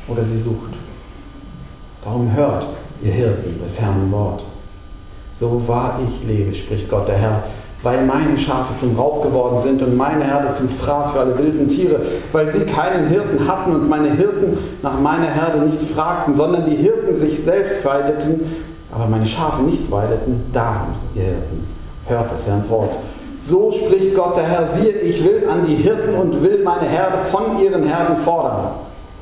oder 0.08 0.24
sie 0.24 0.40
sucht. 0.40 0.74
Darum 2.04 2.32
hört, 2.36 2.68
ihr 3.02 3.12
Hirten, 3.12 3.62
des 3.64 3.82
Herrn 3.82 4.12
Wort. 4.12 4.44
So 5.32 5.62
wahr 5.68 6.00
ich 6.08 6.28
lebe, 6.28 6.54
spricht 6.54 6.90
Gott 6.90 7.08
der 7.08 7.18
Herr, 7.18 7.44
weil 7.88 8.03
meine 8.03 8.38
Schafe 8.38 8.74
zum 8.82 8.98
Raub 9.00 9.24
geworden 9.24 9.62
sind 9.62 9.82
und 9.82 9.96
meine 9.96 10.25
Herde 10.25 10.51
zum 10.51 10.67
Fraß 10.67 11.12
für 11.12 11.22
alle 11.22 11.38
wilden 11.38 11.70
Tiere, 11.70 12.01
weil 12.34 12.51
sie 12.51 12.65
keinen 12.65 13.08
Hirten 13.08 13.48
hatten 13.48 13.72
und 13.74 13.88
meine 13.88 14.12
Hirten 14.12 14.58
nach 14.84 15.00
meiner 15.00 15.29
Herde 15.29 15.60
nicht 15.60 15.82
fragten, 15.82 16.36
sondern 16.36 16.65
die 16.65 16.75
Hirten 16.75 17.15
sich 17.15 17.41
selbst 17.41 17.86
weideten, 17.86 18.41
aber 18.94 19.06
meine 19.06 19.25
Schafe 19.25 19.62
nicht 19.62 19.89
weideten, 19.89 20.44
darum, 20.51 20.96
ihr 21.15 21.24
Hirten, 21.24 21.65
hört 22.08 22.29
das 22.29 22.46
Herrn 22.46 22.70
Wort. 22.70 22.91
So 23.41 23.72
spricht 23.72 24.13
Gott 24.13 24.36
der 24.36 24.44
Herr, 24.44 24.67
siehe, 24.74 24.91
ich 24.91 25.24
will 25.24 25.48
an 25.50 25.65
die 25.65 25.75
Hirten 25.75 26.13
und 26.15 26.44
will 26.44 26.63
meine 26.65 26.89
Herde 26.89 27.20
von 27.32 27.58
ihren 27.58 27.84
Herden 27.84 28.17
fordern. 28.17 28.72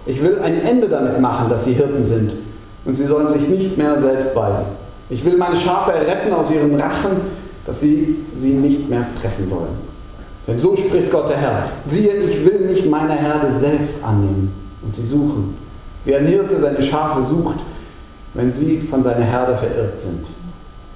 Ich 0.07 0.23
will 0.23 0.39
ein 0.39 0.59
Ende 0.65 0.89
damit 0.89 1.21
machen, 1.21 1.49
dass 1.49 1.65
sie 1.65 1.73
Hirten 1.73 2.01
sind 2.01 2.33
und 2.83 2.95
sie 2.95 3.05
sollen 3.05 3.29
sich 3.29 3.47
nicht 3.47 3.77
mehr 3.77 4.01
selbst 4.01 4.35
weiden. 4.35 4.65
Ich 5.11 5.23
will 5.23 5.37
meine 5.37 5.55
Schafe 5.55 5.91
erretten 5.91 6.33
aus 6.33 6.49
ihren 6.49 6.81
Rachen, 6.81 7.44
dass 7.65 7.79
sie 7.79 8.15
sie 8.37 8.51
nicht 8.51 8.89
mehr 8.89 9.05
fressen 9.21 9.49
wollen. 9.49 9.95
Denn 10.47 10.59
so 10.59 10.75
spricht 10.75 11.11
Gott 11.11 11.29
der 11.29 11.37
Herr. 11.37 11.69
Siehe, 11.87 12.13
ich 12.17 12.45
will 12.45 12.59
mich 12.67 12.85
meiner 12.87 13.15
Herde 13.15 13.51
selbst 13.57 14.03
annehmen 14.03 14.53
und 14.83 14.93
sie 14.93 15.05
suchen. 15.05 15.57
Wie 16.03 16.15
ein 16.15 16.27
Hirte 16.27 16.59
seine 16.59 16.81
Schafe 16.81 17.23
sucht, 17.23 17.57
wenn 18.35 18.53
sie 18.53 18.79
von 18.79 19.03
seiner 19.03 19.25
Herde 19.25 19.55
verirrt 19.55 19.99
sind. 19.99 20.25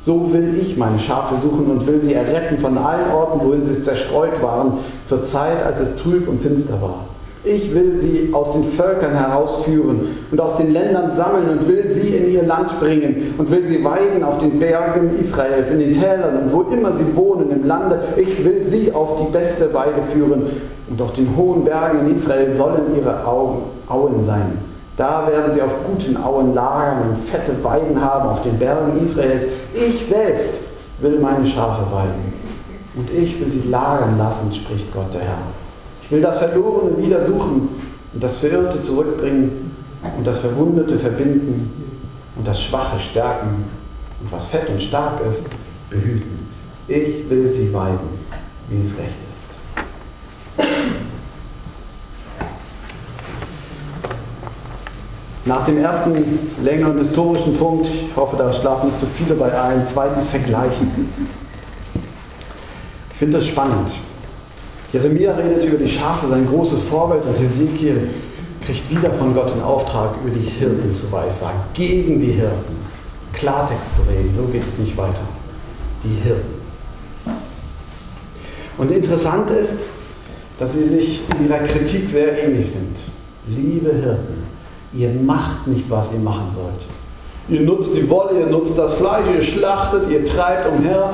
So 0.06 0.32
will 0.32 0.58
ich 0.62 0.78
meine 0.78 1.00
Schafe 1.00 1.36
suchen 1.42 1.66
und 1.66 1.88
will 1.88 2.02
sie 2.02 2.14
erretten 2.14 2.60
von 2.60 2.78
allen 2.78 3.12
Orten, 3.12 3.46
wohin 3.46 3.66
sie 3.66 3.84
zerstreut 3.84 4.42
waren, 4.42 4.80
zur 5.04 5.26
Zeit, 5.26 5.64
als 5.64 5.80
es 5.80 5.96
trüb 5.96 6.28
und 6.28 6.42
finster 6.42 6.80
war. 6.82 7.06
Ich 7.46 7.74
will 7.74 7.98
sie 7.98 8.30
aus 8.34 8.52
den 8.52 8.66
Völkern 8.66 9.14
herausführen 9.14 10.10
und 10.30 10.42
aus 10.42 10.58
den 10.58 10.74
Ländern 10.74 11.10
sammeln 11.10 11.48
und 11.48 11.68
will 11.70 11.88
sie 11.88 12.10
in 12.10 12.34
ihr 12.34 12.44
Land 12.44 12.78
bringen 12.82 13.34
und 13.38 13.50
will 13.50 13.66
sie 13.66 13.82
weiden 13.82 14.24
auf 14.26 14.40
den 14.40 14.60
Bergen 14.60 15.18
Israels, 15.18 15.72
in 15.72 15.80
den 15.80 15.94
Tälern 15.94 16.44
und 16.44 16.52
wo 16.52 16.64
immer 16.64 16.94
sie 16.98 17.16
wohnen 17.16 17.50
im 17.50 17.64
Lande. 17.64 18.02
Ich 18.18 18.44
will 18.44 18.66
sie 18.66 18.92
auf 18.92 19.22
die 19.22 19.32
beste 19.32 19.74
Weide 19.74 20.02
führen 20.14 20.50
und 20.90 21.02
auf 21.02 21.14
den 21.14 21.34
hohen 21.38 21.64
Bergen 21.64 22.00
in 22.00 22.16
Israel 22.16 22.54
sollen 22.54 22.94
ihre 22.98 23.26
Augen, 23.26 23.62
Auen 23.88 24.22
sein. 24.22 24.58
Da 24.98 25.26
werden 25.26 25.54
sie 25.54 25.62
auf 25.62 25.72
guten 25.88 26.18
Auen 26.18 26.54
lagern 26.54 27.12
und 27.12 27.18
fette 27.20 27.64
Weiden 27.64 28.04
haben 28.04 28.28
auf 28.28 28.44
den 28.44 28.60
Bergen 28.60 29.02
Israels. 29.02 29.46
Ich 29.74 30.06
selbst 30.06 30.64
will 31.00 31.20
meine 31.20 31.48
Schafe 31.48 31.84
weiden 31.90 32.34
und 32.96 33.10
ich 33.12 33.40
will 33.40 33.50
sie 33.50 33.70
lagern 33.70 34.18
lassen, 34.18 34.54
spricht 34.54 34.94
Gott 34.94 35.14
der 35.14 35.22
Herr. 35.22 35.69
Ich 36.10 36.16
will 36.16 36.24
das 36.24 36.40
Verlorene 36.40 36.98
wieder 36.98 37.24
suchen 37.24 37.70
und 38.14 38.24
das 38.24 38.38
Verirrte 38.38 38.82
zurückbringen 38.82 39.76
und 40.18 40.26
das 40.26 40.40
Verwundete 40.40 40.98
verbinden 40.98 41.94
und 42.36 42.48
das 42.48 42.60
Schwache 42.60 43.00
stärken 43.00 43.66
und 44.20 44.32
was 44.32 44.48
fett 44.48 44.68
und 44.70 44.82
stark 44.82 45.22
ist, 45.30 45.46
behüten. 45.92 46.50
Ich 46.88 47.30
will 47.30 47.48
sie 47.48 47.72
weiden, 47.72 48.00
wie 48.70 48.82
es 48.82 48.98
recht 48.98 49.18
ist. 49.30 49.38
Nach 55.46 55.64
dem 55.64 55.78
ersten 55.78 56.40
längeren 56.64 56.98
historischen 56.98 57.56
Punkt, 57.56 57.86
ich 57.86 58.16
hoffe, 58.16 58.36
da 58.36 58.52
schlafen 58.52 58.88
nicht 58.88 59.00
zu 59.00 59.06
viele 59.06 59.36
bei 59.36 59.62
ein, 59.62 59.86
zweitens 59.86 60.28
vergleichen. 60.28 61.14
Ich 63.12 63.18
finde 63.18 63.38
das 63.38 63.46
spannend. 63.46 63.92
Jeremia 64.92 65.36
redet 65.36 65.66
über 65.66 65.78
die 65.78 65.88
Schafe, 65.88 66.28
sein 66.28 66.48
großes 66.48 66.84
Vorbild, 66.84 67.24
und 67.26 67.40
Hesekiel 67.40 68.10
kriegt 68.66 68.90
wieder 68.90 69.12
von 69.12 69.34
Gott 69.34 69.54
den 69.54 69.62
Auftrag, 69.62 70.16
über 70.22 70.32
die 70.32 70.50
Hirten 70.50 70.92
zu 70.92 71.12
weissagen, 71.12 71.60
gegen 71.74 72.20
die 72.20 72.32
Hirten. 72.32 72.80
Klartext 73.34 73.96
zu 73.96 74.02
reden, 74.02 74.34
so 74.34 74.44
geht 74.52 74.66
es 74.68 74.78
nicht 74.78 74.98
weiter. 74.98 75.22
Die 76.04 76.22
Hirten. 76.24 76.60
Und 78.78 78.92
interessant 78.92 79.52
ist, 79.52 79.86
dass 80.58 80.74
sie 80.74 80.84
sich 80.84 81.22
in 81.38 81.48
ihrer 81.48 81.60
Kritik 81.60 82.10
sehr 82.10 82.44
ähnlich 82.44 82.72
sind. 82.72 82.98
Liebe 83.48 83.92
Hirten, 83.92 84.44
ihr 84.94 85.10
macht 85.10 85.68
nicht, 85.68 85.90
was 85.90 86.12
ihr 86.12 86.20
machen 86.20 86.50
sollt. 86.50 86.88
Ihr 87.48 87.62
nutzt 87.62 87.96
die 87.96 88.10
Wolle, 88.10 88.40
ihr 88.40 88.48
nutzt 88.48 88.78
das 88.78 88.96
Fleisch, 88.96 89.28
ihr 89.34 89.42
schlachtet, 89.42 90.10
ihr 90.10 90.24
treibt 90.26 90.68
umher, 90.68 91.14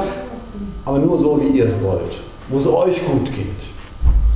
aber 0.83 0.99
nur 0.99 1.17
so, 1.17 1.39
wie 1.41 1.57
ihr 1.57 1.67
es 1.67 1.81
wollt, 1.81 2.21
wo 2.49 2.57
es 2.57 2.67
euch 2.67 3.05
gut 3.05 3.33
geht. 3.33 3.47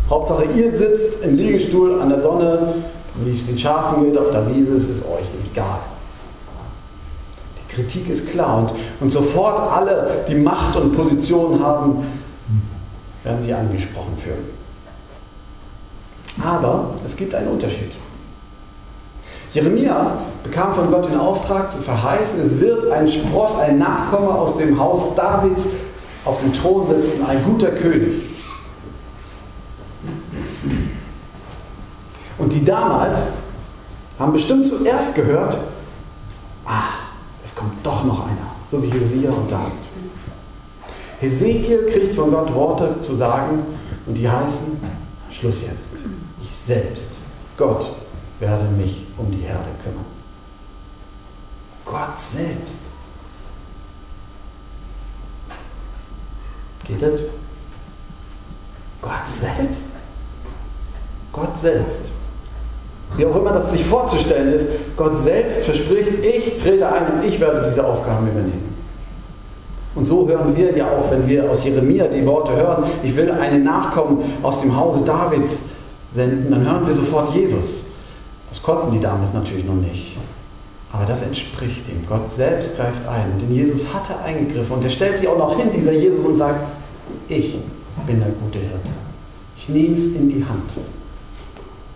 Hauptsache, 0.10 0.46
ihr 0.56 0.76
sitzt 0.76 1.22
im 1.24 1.36
Liegestuhl 1.36 2.02
an 2.02 2.10
der 2.10 2.22
Sonne, 2.22 2.74
wie 3.16 3.32
es 3.32 3.46
den 3.46 3.58
Schafen 3.58 4.06
geht, 4.06 4.18
auf 4.18 4.32
der 4.32 4.50
Wiese, 4.50 4.76
es 4.76 4.88
ist 4.88 5.04
euch 5.04 5.28
egal. 5.52 5.80
Die 7.58 7.76
Kritik 7.76 8.10
ist 8.10 8.32
klar 8.32 8.58
und, 8.58 8.74
und 9.00 9.10
sofort 9.10 9.60
alle, 9.60 10.24
die 10.28 10.36
Macht 10.36 10.76
und 10.76 10.96
Position 10.96 11.64
haben, 11.64 12.04
werden 13.24 13.42
sie 13.42 13.54
angesprochen 13.54 14.18
fühlen. 14.18 14.60
Aber 16.44 16.96
es 17.06 17.16
gibt 17.16 17.36
einen 17.36 17.50
Unterschied. 17.50 17.92
Jeremia 19.54 20.14
bekam 20.44 20.74
von 20.74 20.92
Gott 20.92 21.06
den 21.10 21.20
Auftrag 21.20 21.72
zu 21.72 21.80
verheißen, 21.80 22.40
es 22.40 22.60
wird 22.60 22.92
ein 22.92 23.08
Spross, 23.08 23.58
ein 23.58 23.80
Nachkomme 23.80 24.30
aus 24.30 24.58
dem 24.58 24.80
Haus 24.80 25.16
Davids 25.16 25.66
auf 26.30 26.40
dem 26.42 26.54
Thron 26.54 26.86
sitzen, 26.86 27.26
ein 27.26 27.44
guter 27.44 27.72
König. 27.72 28.22
Und 32.38 32.54
die 32.54 32.64
damals 32.64 33.30
haben 34.20 34.32
bestimmt 34.32 34.66
zuerst 34.66 35.16
gehört, 35.16 35.58
ah, 36.66 36.84
es 37.44 37.56
kommt 37.56 37.84
doch 37.84 38.04
noch 38.06 38.26
einer, 38.26 38.52
so 38.70 38.82
wie 38.84 38.88
Josia 38.88 39.32
und 39.32 39.52
David. 39.52 39.74
Hesekiel 41.20 41.88
kriegt 41.88 42.14
von 42.14 42.32
Gott 42.32 42.54
Worte 42.54 43.02
zu 43.02 43.16
sagen 43.16 43.64
und 44.06 44.16
die 44.16 44.30
heißen, 44.30 44.80
Schluss 45.32 45.62
jetzt. 45.62 45.94
Ich 46.42 46.52
selbst, 46.52 47.10
Gott, 47.58 47.90
werde 48.40 48.66
mich 48.66 49.06
um 49.18 49.32
die 49.32 49.42
Herde 49.42 49.70
kümmern. 49.84 50.06
Gott 51.86 52.20
selbst. 52.20 52.82
Das? 56.98 57.22
Gott 59.02 59.28
selbst? 59.28 59.86
Gott 61.32 61.58
selbst. 61.58 62.02
Wie 63.16 63.26
auch 63.26 63.36
immer 63.36 63.52
das 63.52 63.72
sich 63.72 63.84
vorzustellen 63.84 64.54
ist, 64.54 64.68
Gott 64.96 65.18
selbst 65.18 65.66
verspricht, 65.66 66.24
ich 66.24 66.58
trete 66.58 66.88
ein 66.92 67.14
und 67.14 67.24
ich 67.24 67.40
werde 67.40 67.66
diese 67.68 67.86
Aufgaben 67.86 68.28
übernehmen. 68.28 68.76
Und 69.96 70.06
so 70.06 70.28
hören 70.28 70.56
wir 70.56 70.78
ja 70.78 70.88
auch, 70.88 71.10
wenn 71.10 71.28
wir 71.28 71.50
aus 71.50 71.64
Jeremia 71.64 72.08
die 72.08 72.26
Worte 72.26 72.56
hören, 72.56 72.84
ich 73.04 73.16
will 73.16 73.32
einen 73.32 73.64
Nachkommen 73.64 74.20
aus 74.44 74.62
dem 74.62 74.76
Hause 74.76 75.04
Davids 75.04 75.64
senden, 76.14 76.52
dann 76.52 76.66
hören 76.66 76.86
wir 76.86 76.94
sofort 76.94 77.34
Jesus. 77.34 77.86
Das 78.50 78.62
konnten 78.62 78.92
die 78.92 79.00
damals 79.00 79.34
natürlich 79.34 79.66
noch 79.66 79.76
nicht. 79.76 80.18
Aber 80.92 81.06
das 81.06 81.22
entspricht 81.22 81.88
ihm. 81.88 82.04
Gott 82.08 82.32
selbst 82.32 82.76
greift 82.76 83.08
ein. 83.08 83.40
Denn 83.40 83.54
Jesus 83.54 83.94
hatte 83.94 84.18
eingegriffen 84.20 84.78
und 84.78 84.84
er 84.84 84.90
stellt 84.90 85.18
sich 85.18 85.28
auch 85.28 85.38
noch 85.38 85.56
hin, 85.58 85.70
dieser 85.74 85.92
Jesus, 85.92 86.26
und 86.26 86.38
sagt, 86.38 86.62
ich 87.30 87.58
bin 88.06 88.20
der 88.20 88.30
gute 88.30 88.60
Hirte. 88.60 88.92
Ich 89.56 89.70
nehme 89.70 89.96
es 89.96 90.06
in 90.08 90.30
die 90.30 90.44
Hand. 90.44 90.70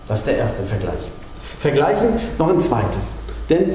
Das 0.08 0.20
ist 0.20 0.28
der 0.28 0.38
erste 0.38 0.63
Vergleich. 0.63 1.12
Vergleichen 1.60 2.10
noch 2.38 2.50
ein 2.50 2.60
zweites. 2.60 3.17
Denn 3.50 3.72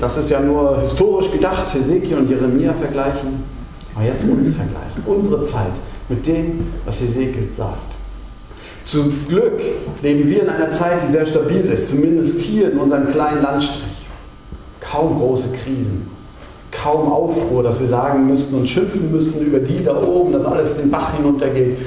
das 0.00 0.16
ist 0.16 0.30
ja 0.30 0.40
nur 0.40 0.80
historisch 0.80 1.30
gedacht, 1.30 1.72
Hesekiel 1.72 2.18
und 2.18 2.30
Jeremia 2.30 2.72
vergleichen. 2.72 3.44
Aber 3.94 4.04
jetzt 4.04 4.24
uns 4.24 4.54
vergleichen, 4.54 5.02
unsere 5.06 5.44
Zeit 5.44 5.72
mit 6.08 6.26
dem, 6.26 6.72
was 6.84 7.00
Hesekiel 7.00 7.50
sagt. 7.50 7.92
Zum 8.84 9.28
Glück 9.28 9.60
leben 10.02 10.28
wir 10.28 10.42
in 10.42 10.48
einer 10.48 10.70
Zeit, 10.70 11.02
die 11.02 11.10
sehr 11.10 11.26
stabil 11.26 11.66
ist, 11.66 11.88
zumindest 11.88 12.40
hier 12.40 12.72
in 12.72 12.78
unserem 12.78 13.10
kleinen 13.10 13.42
Landstrich. 13.42 14.06
Kaum 14.80 15.18
große 15.18 15.52
Krisen, 15.52 16.08
kaum 16.82 17.12
Aufruhr, 17.12 17.62
dass 17.62 17.78
wir 17.78 17.86
sagen 17.86 18.26
müssten 18.26 18.56
und 18.56 18.68
schimpfen 18.68 19.12
müssten 19.12 19.40
über 19.40 19.60
die 19.60 19.84
da 19.84 20.02
oben, 20.02 20.32
dass 20.32 20.44
alles 20.44 20.76
den 20.76 20.90
Bach 20.90 21.14
hinuntergeht. 21.14 21.78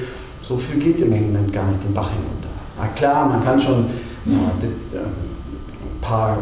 So 0.41 0.55
viel 0.55 0.79
geht 0.79 1.01
im 1.01 1.09
Moment 1.09 1.51
gar 1.51 1.67
nicht 1.67 1.83
den 1.83 1.93
Bach 1.93 2.09
hinunter. 2.09 2.49
Na 2.77 2.87
klar, 2.87 3.27
man 3.27 3.43
kann 3.43 3.59
schon 3.59 3.85
ja, 4.25 4.31
äh, 4.33 4.97
ein 4.97 6.01
paar 6.01 6.37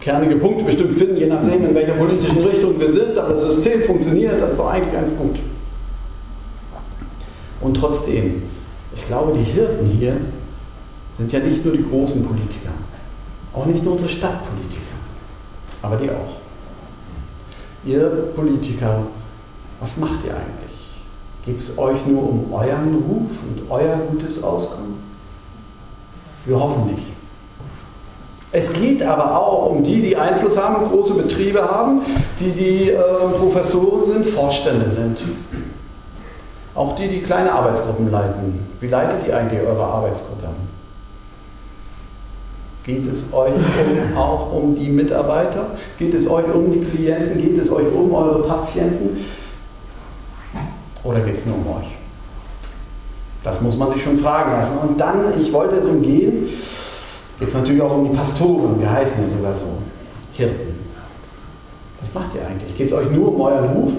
kernige 0.00 0.36
Punkte 0.36 0.64
bestimmt 0.64 0.94
finden, 0.94 1.16
je 1.16 1.26
nachdem, 1.26 1.66
in 1.66 1.74
welcher 1.74 1.92
politischen 1.92 2.38
Richtung 2.38 2.80
wir 2.80 2.90
sind, 2.90 3.16
aber 3.18 3.34
das 3.34 3.42
System 3.42 3.82
funktioniert, 3.82 4.40
das 4.40 4.52
ist 4.52 4.58
doch 4.58 4.70
eigentlich 4.70 4.92
ganz 4.92 5.14
gut. 5.16 5.40
Und 7.60 7.76
trotzdem, 7.76 8.42
ich 8.94 9.06
glaube, 9.06 9.38
die 9.38 9.44
Hirten 9.44 9.86
hier 9.86 10.16
sind 11.16 11.30
ja 11.30 11.38
nicht 11.38 11.64
nur 11.64 11.74
die 11.74 11.84
großen 11.84 12.24
Politiker, 12.24 12.70
auch 13.52 13.66
nicht 13.66 13.84
nur 13.84 13.92
unsere 13.92 14.08
Stadtpolitiker, 14.08 14.80
aber 15.82 15.96
die 15.96 16.10
auch. 16.10 16.41
Ihr 17.84 18.08
Politiker, 18.36 19.00
was 19.80 19.96
macht 19.96 20.24
ihr 20.24 20.32
eigentlich? 20.32 20.72
Geht 21.44 21.56
es 21.56 21.76
euch 21.76 22.06
nur 22.06 22.22
um 22.22 22.52
euren 22.52 22.94
Ruf 23.08 23.42
und 23.42 23.70
euer 23.70 23.96
gutes 24.10 24.42
Auskommen? 24.42 25.02
Wir 26.44 26.58
hoffen 26.58 26.86
nicht. 26.86 27.02
Es 28.52 28.72
geht 28.72 29.02
aber 29.02 29.36
auch 29.36 29.70
um 29.70 29.82
die, 29.82 30.02
die 30.02 30.16
Einfluss 30.16 30.58
haben, 30.58 30.86
große 30.86 31.14
Betriebe 31.14 31.62
haben, 31.62 32.02
die 32.38 32.50
die 32.50 32.90
äh, 32.90 33.00
Professoren 33.38 34.04
sind, 34.04 34.26
Vorstände 34.26 34.90
sind. 34.90 35.18
Auch 36.74 36.94
die, 36.94 37.08
die 37.08 37.22
kleine 37.22 37.50
Arbeitsgruppen 37.50 38.10
leiten. 38.10 38.66
Wie 38.78 38.88
leitet 38.88 39.26
ihr 39.26 39.36
eigentlich 39.36 39.60
eure 39.62 39.84
Arbeitsgruppe? 39.84 40.48
Geht 42.84 43.06
es 43.06 43.24
euch 43.32 43.52
um, 43.52 44.16
auch 44.16 44.52
um 44.52 44.74
die 44.74 44.88
Mitarbeiter? 44.88 45.66
Geht 45.98 46.14
es 46.14 46.28
euch 46.28 46.52
um 46.52 46.72
die 46.72 46.80
Klienten? 46.80 47.38
Geht 47.38 47.56
es 47.58 47.70
euch 47.70 47.86
um 47.92 48.12
eure 48.12 48.42
Patienten? 48.42 49.24
Oder 51.04 51.20
geht 51.20 51.36
es 51.36 51.46
nur 51.46 51.56
um 51.56 51.66
euch? 51.78 51.88
Das 53.44 53.60
muss 53.60 53.76
man 53.76 53.92
sich 53.92 54.02
schon 54.02 54.16
fragen 54.16 54.52
lassen. 54.52 54.78
Und 54.78 55.00
dann, 55.00 55.38
ich 55.38 55.52
wollte 55.52 55.76
es 55.76 55.86
umgehen, 55.86 56.48
geht 57.38 57.48
es 57.48 57.54
natürlich 57.54 57.82
auch 57.82 57.96
um 57.96 58.10
die 58.10 58.16
Pastoren. 58.16 58.80
Wir 58.80 58.90
heißen 58.90 59.22
ja 59.22 59.28
sogar 59.28 59.54
so 59.54 59.64
Hirten. 60.32 60.80
Was 62.00 62.12
macht 62.14 62.34
ihr 62.34 62.46
eigentlich? 62.46 62.76
Geht 62.76 62.88
es 62.88 62.92
euch 62.92 63.10
nur 63.10 63.32
um 63.34 63.40
euren 63.40 63.68
Ruf? 63.70 63.92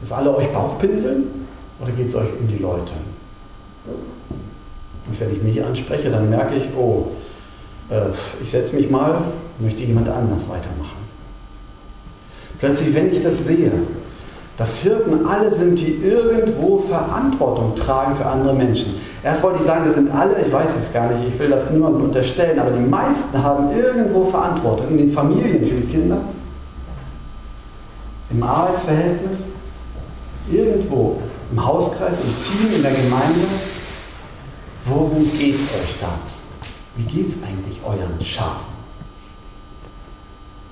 Dass 0.00 0.12
alle 0.12 0.34
euch 0.36 0.52
Bauchpinseln? 0.52 1.46
Oder 1.80 1.92
geht 1.92 2.08
es 2.08 2.14
euch 2.14 2.28
um 2.38 2.48
die 2.48 2.58
Leute? 2.58 2.92
Und 3.86 5.20
wenn 5.20 5.32
ich 5.32 5.42
mich 5.42 5.64
anspreche, 5.64 6.10
dann 6.10 6.28
merke 6.28 6.56
ich, 6.56 6.64
oh, 6.76 7.08
ich 8.42 8.50
setze 8.50 8.76
mich 8.76 8.90
mal, 8.90 9.22
möchte 9.58 9.84
jemand 9.84 10.08
anders 10.08 10.48
weitermachen. 10.48 10.96
Plötzlich, 12.58 12.94
wenn 12.94 13.12
ich 13.12 13.22
das 13.22 13.46
sehe, 13.46 13.70
dass 14.56 14.80
Hirten 14.80 15.26
alle 15.26 15.52
sind, 15.52 15.78
die 15.78 15.96
irgendwo 15.96 16.78
Verantwortung 16.78 17.74
tragen 17.74 18.14
für 18.14 18.24
andere 18.24 18.54
Menschen. 18.54 18.94
Erst 19.22 19.42
wollte 19.42 19.58
ich 19.60 19.66
sagen, 19.66 19.84
das 19.84 19.94
sind 19.94 20.10
alle, 20.10 20.34
ich 20.44 20.52
weiß 20.52 20.76
es 20.78 20.92
gar 20.92 21.10
nicht, 21.10 21.28
ich 21.28 21.38
will 21.38 21.50
das 21.50 21.70
niemandem 21.70 22.04
unterstellen, 22.04 22.58
aber 22.58 22.70
die 22.70 22.80
meisten 22.80 23.42
haben 23.42 23.76
irgendwo 23.76 24.24
Verantwortung 24.24 24.88
in 24.88 24.98
den 24.98 25.10
Familien 25.10 25.64
für 25.64 25.74
die 25.74 25.86
Kinder, 25.86 26.18
im 28.30 28.42
Arbeitsverhältnis, 28.42 29.38
irgendwo, 30.50 31.18
im 31.52 31.64
Hauskreis, 31.64 32.16
im 32.18 32.68
Team, 32.68 32.76
in 32.76 32.82
der 32.82 32.92
Gemeinde. 32.92 33.40
Worum 34.84 35.30
geht 35.38 35.54
es 35.54 35.68
euch 35.74 35.96
da? 36.00 36.35
Wie 36.96 37.04
geht 37.04 37.28
es 37.28 37.34
eigentlich 37.42 37.80
euren 37.84 38.22
Schafen? 38.24 38.74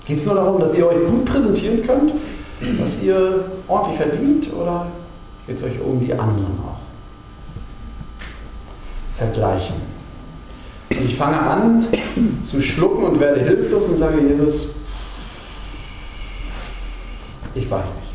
Geht 0.06 0.18
es 0.18 0.26
nur 0.26 0.34
darum, 0.34 0.60
dass 0.60 0.74
ihr 0.74 0.86
euch 0.86 1.06
gut 1.06 1.24
präsentieren 1.24 1.82
könnt, 1.82 2.12
dass 2.78 3.02
ihr 3.02 3.44
ordentlich 3.68 3.96
verdient 3.98 4.52
oder 4.52 4.86
geht 5.46 5.56
es 5.56 5.62
euch 5.64 5.80
um 5.80 6.00
die 6.00 6.12
anderen 6.12 6.58
auch? 6.60 6.78
Vergleichen. 9.16 9.76
Und 10.90 11.06
ich 11.06 11.16
fange 11.16 11.38
an 11.38 11.86
zu 12.48 12.60
schlucken 12.60 13.04
und 13.04 13.20
werde 13.20 13.40
hilflos 13.40 13.88
und 13.88 13.96
sage, 13.96 14.20
Jesus, 14.20 14.74
ich 17.54 17.70
weiß 17.70 17.94
nicht. 17.94 18.08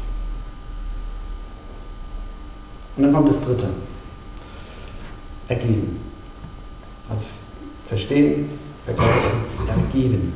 Und 2.98 3.04
dann 3.04 3.14
kommt 3.14 3.30
das 3.30 3.42
dritte. 3.42 3.68
Ergeben. 5.48 5.99
Verstehen, 7.90 8.48
vergleichen, 8.86 9.32
ergeben. 9.68 10.32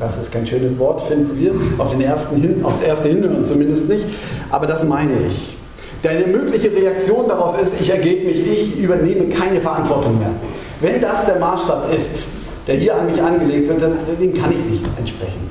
Das 0.00 0.18
ist 0.18 0.32
kein 0.32 0.44
schönes 0.44 0.76
Wort, 0.80 1.00
finden 1.00 1.38
wir. 1.38 1.52
Auf 1.78 1.92
den 1.92 2.00
ersten 2.00 2.40
Hin, 2.40 2.64
aufs 2.64 2.80
erste 2.80 3.08
Hinhören 3.08 3.44
zumindest 3.44 3.88
nicht. 3.88 4.04
Aber 4.50 4.66
das 4.66 4.84
meine 4.84 5.12
ich. 5.28 5.56
Deine 6.02 6.26
mögliche 6.26 6.72
Reaktion 6.72 7.28
darauf 7.28 7.60
ist, 7.60 7.80
ich 7.80 7.90
ergebe 7.90 8.26
mich, 8.26 8.40
ich 8.40 8.78
übernehme 8.78 9.28
keine 9.28 9.60
Verantwortung 9.60 10.18
mehr. 10.18 10.32
Wenn 10.80 11.00
das 11.00 11.24
der 11.24 11.38
Maßstab 11.38 11.94
ist, 11.94 12.26
der 12.66 12.76
hier 12.76 12.96
an 12.96 13.06
mich 13.06 13.22
angelegt 13.22 13.68
wird, 13.68 13.82
dann, 13.82 13.98
dem 14.20 14.34
kann 14.34 14.50
ich 14.52 14.64
nicht 14.64 14.84
entsprechen. 14.98 15.50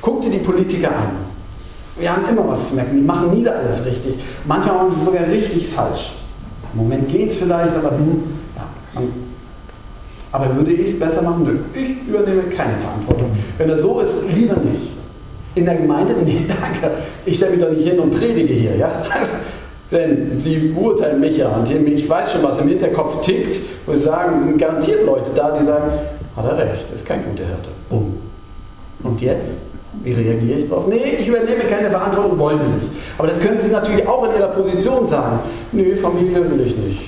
Guck 0.00 0.22
dir 0.22 0.30
die 0.30 0.38
Politiker 0.38 0.88
an. 0.88 1.10
Wir 1.98 2.10
haben 2.10 2.26
immer 2.26 2.48
was 2.48 2.68
zu 2.68 2.74
merken. 2.74 2.96
Die 2.96 3.02
machen 3.02 3.30
nie 3.32 3.46
alles 3.46 3.84
richtig. 3.84 4.14
Manchmal 4.46 4.76
machen 4.76 4.96
sie 4.98 5.04
sogar 5.04 5.26
richtig 5.26 5.68
falsch. 5.68 6.14
Im 6.72 6.80
Moment 6.80 7.08
geht 7.10 7.28
es 7.28 7.36
vielleicht, 7.36 7.74
aber 7.74 7.90
hm, 7.90 8.22
ja, 8.56 8.64
man, 8.94 9.31
aber 10.32 10.56
würde 10.56 10.72
ich 10.72 10.88
es 10.88 10.98
besser 10.98 11.22
machen? 11.22 11.44
Nö, 11.44 11.58
ich 11.78 12.08
übernehme 12.08 12.42
keine 12.44 12.72
Verantwortung. 12.78 13.30
Wenn 13.58 13.68
er 13.68 13.78
so 13.78 14.00
ist, 14.00 14.14
lieber 14.34 14.56
nicht. 14.56 14.88
In 15.54 15.66
der 15.66 15.76
Gemeinde? 15.76 16.14
Nee, 16.24 16.46
danke. 16.48 16.96
Ich 17.26 17.36
stelle 17.36 17.52
mich 17.52 17.60
doch 17.60 17.70
nicht 17.70 17.86
hin 17.86 17.98
und 17.98 18.14
predige 18.14 18.54
hier. 18.54 18.76
Ja? 18.76 18.90
Also, 19.14 19.32
denn 19.92 20.38
sie 20.38 20.56
beurteilen 20.56 21.20
mich 21.20 21.36
ja 21.36 21.48
und 21.48 21.70
ich 21.70 22.08
weiß 22.08 22.32
schon, 22.32 22.42
was 22.42 22.58
im 22.58 22.68
Hinterkopf 22.68 23.20
tickt, 23.20 23.58
wo 23.84 23.92
sie 23.92 24.00
sagen, 24.00 24.38
es 24.40 24.44
sind 24.46 24.58
garantiert 24.58 25.04
Leute 25.04 25.30
da, 25.34 25.56
die 25.56 25.66
sagen, 25.66 25.92
hat 26.34 26.46
er 26.46 26.58
recht, 26.58 26.90
ist 26.94 27.04
kein 27.04 27.22
guter 27.24 27.44
Hirte. 27.44 27.68
Bumm. 27.90 28.14
Und 29.02 29.20
jetzt? 29.20 29.60
Wie 30.02 30.12
reagiere 30.12 30.58
ich 30.58 30.68
darauf? 30.68 30.86
Nee, 30.86 31.16
ich 31.20 31.28
übernehme 31.28 31.64
keine 31.64 31.90
Verantwortung, 31.90 32.38
wollen 32.38 32.58
wir 32.58 32.68
nicht. 32.68 32.88
Aber 33.18 33.28
das 33.28 33.38
können 33.38 33.60
Sie 33.60 33.68
natürlich 33.68 34.06
auch 34.08 34.24
in 34.24 34.40
Ihrer 34.40 34.48
Position 34.48 35.06
sagen. 35.06 35.40
Nee, 35.72 35.94
Familie 35.94 36.50
will 36.50 36.66
ich 36.66 36.76
nicht. 36.78 37.00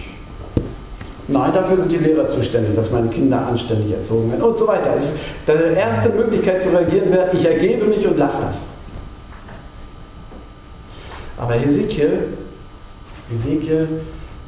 Nein, 1.27 1.53
dafür 1.55 1.79
sind 1.79 1.91
die 1.91 1.97
Lehrer 1.97 2.29
zuständig, 2.29 2.75
dass 2.75 2.91
meine 2.91 3.09
Kinder 3.09 3.47
anständig 3.47 3.93
erzogen 3.93 4.31
werden 4.31 4.43
und 4.43 4.59
so 4.59 4.67
weiter. 4.67 4.95
Ist 4.95 5.15
die 5.47 5.75
erste 5.75 6.11
Möglichkeit 6.11 6.63
zu 6.63 6.69
reagieren 6.69 7.11
wäre, 7.11 7.31
ich 7.33 7.47
ergebe 7.47 7.87
mich 7.87 8.07
und 8.07 8.19
lasse 8.19 8.43
das. 8.43 8.75
Aber 11.39 11.57
Ezekiel, 11.57 12.29
Ezekiel 13.35 13.89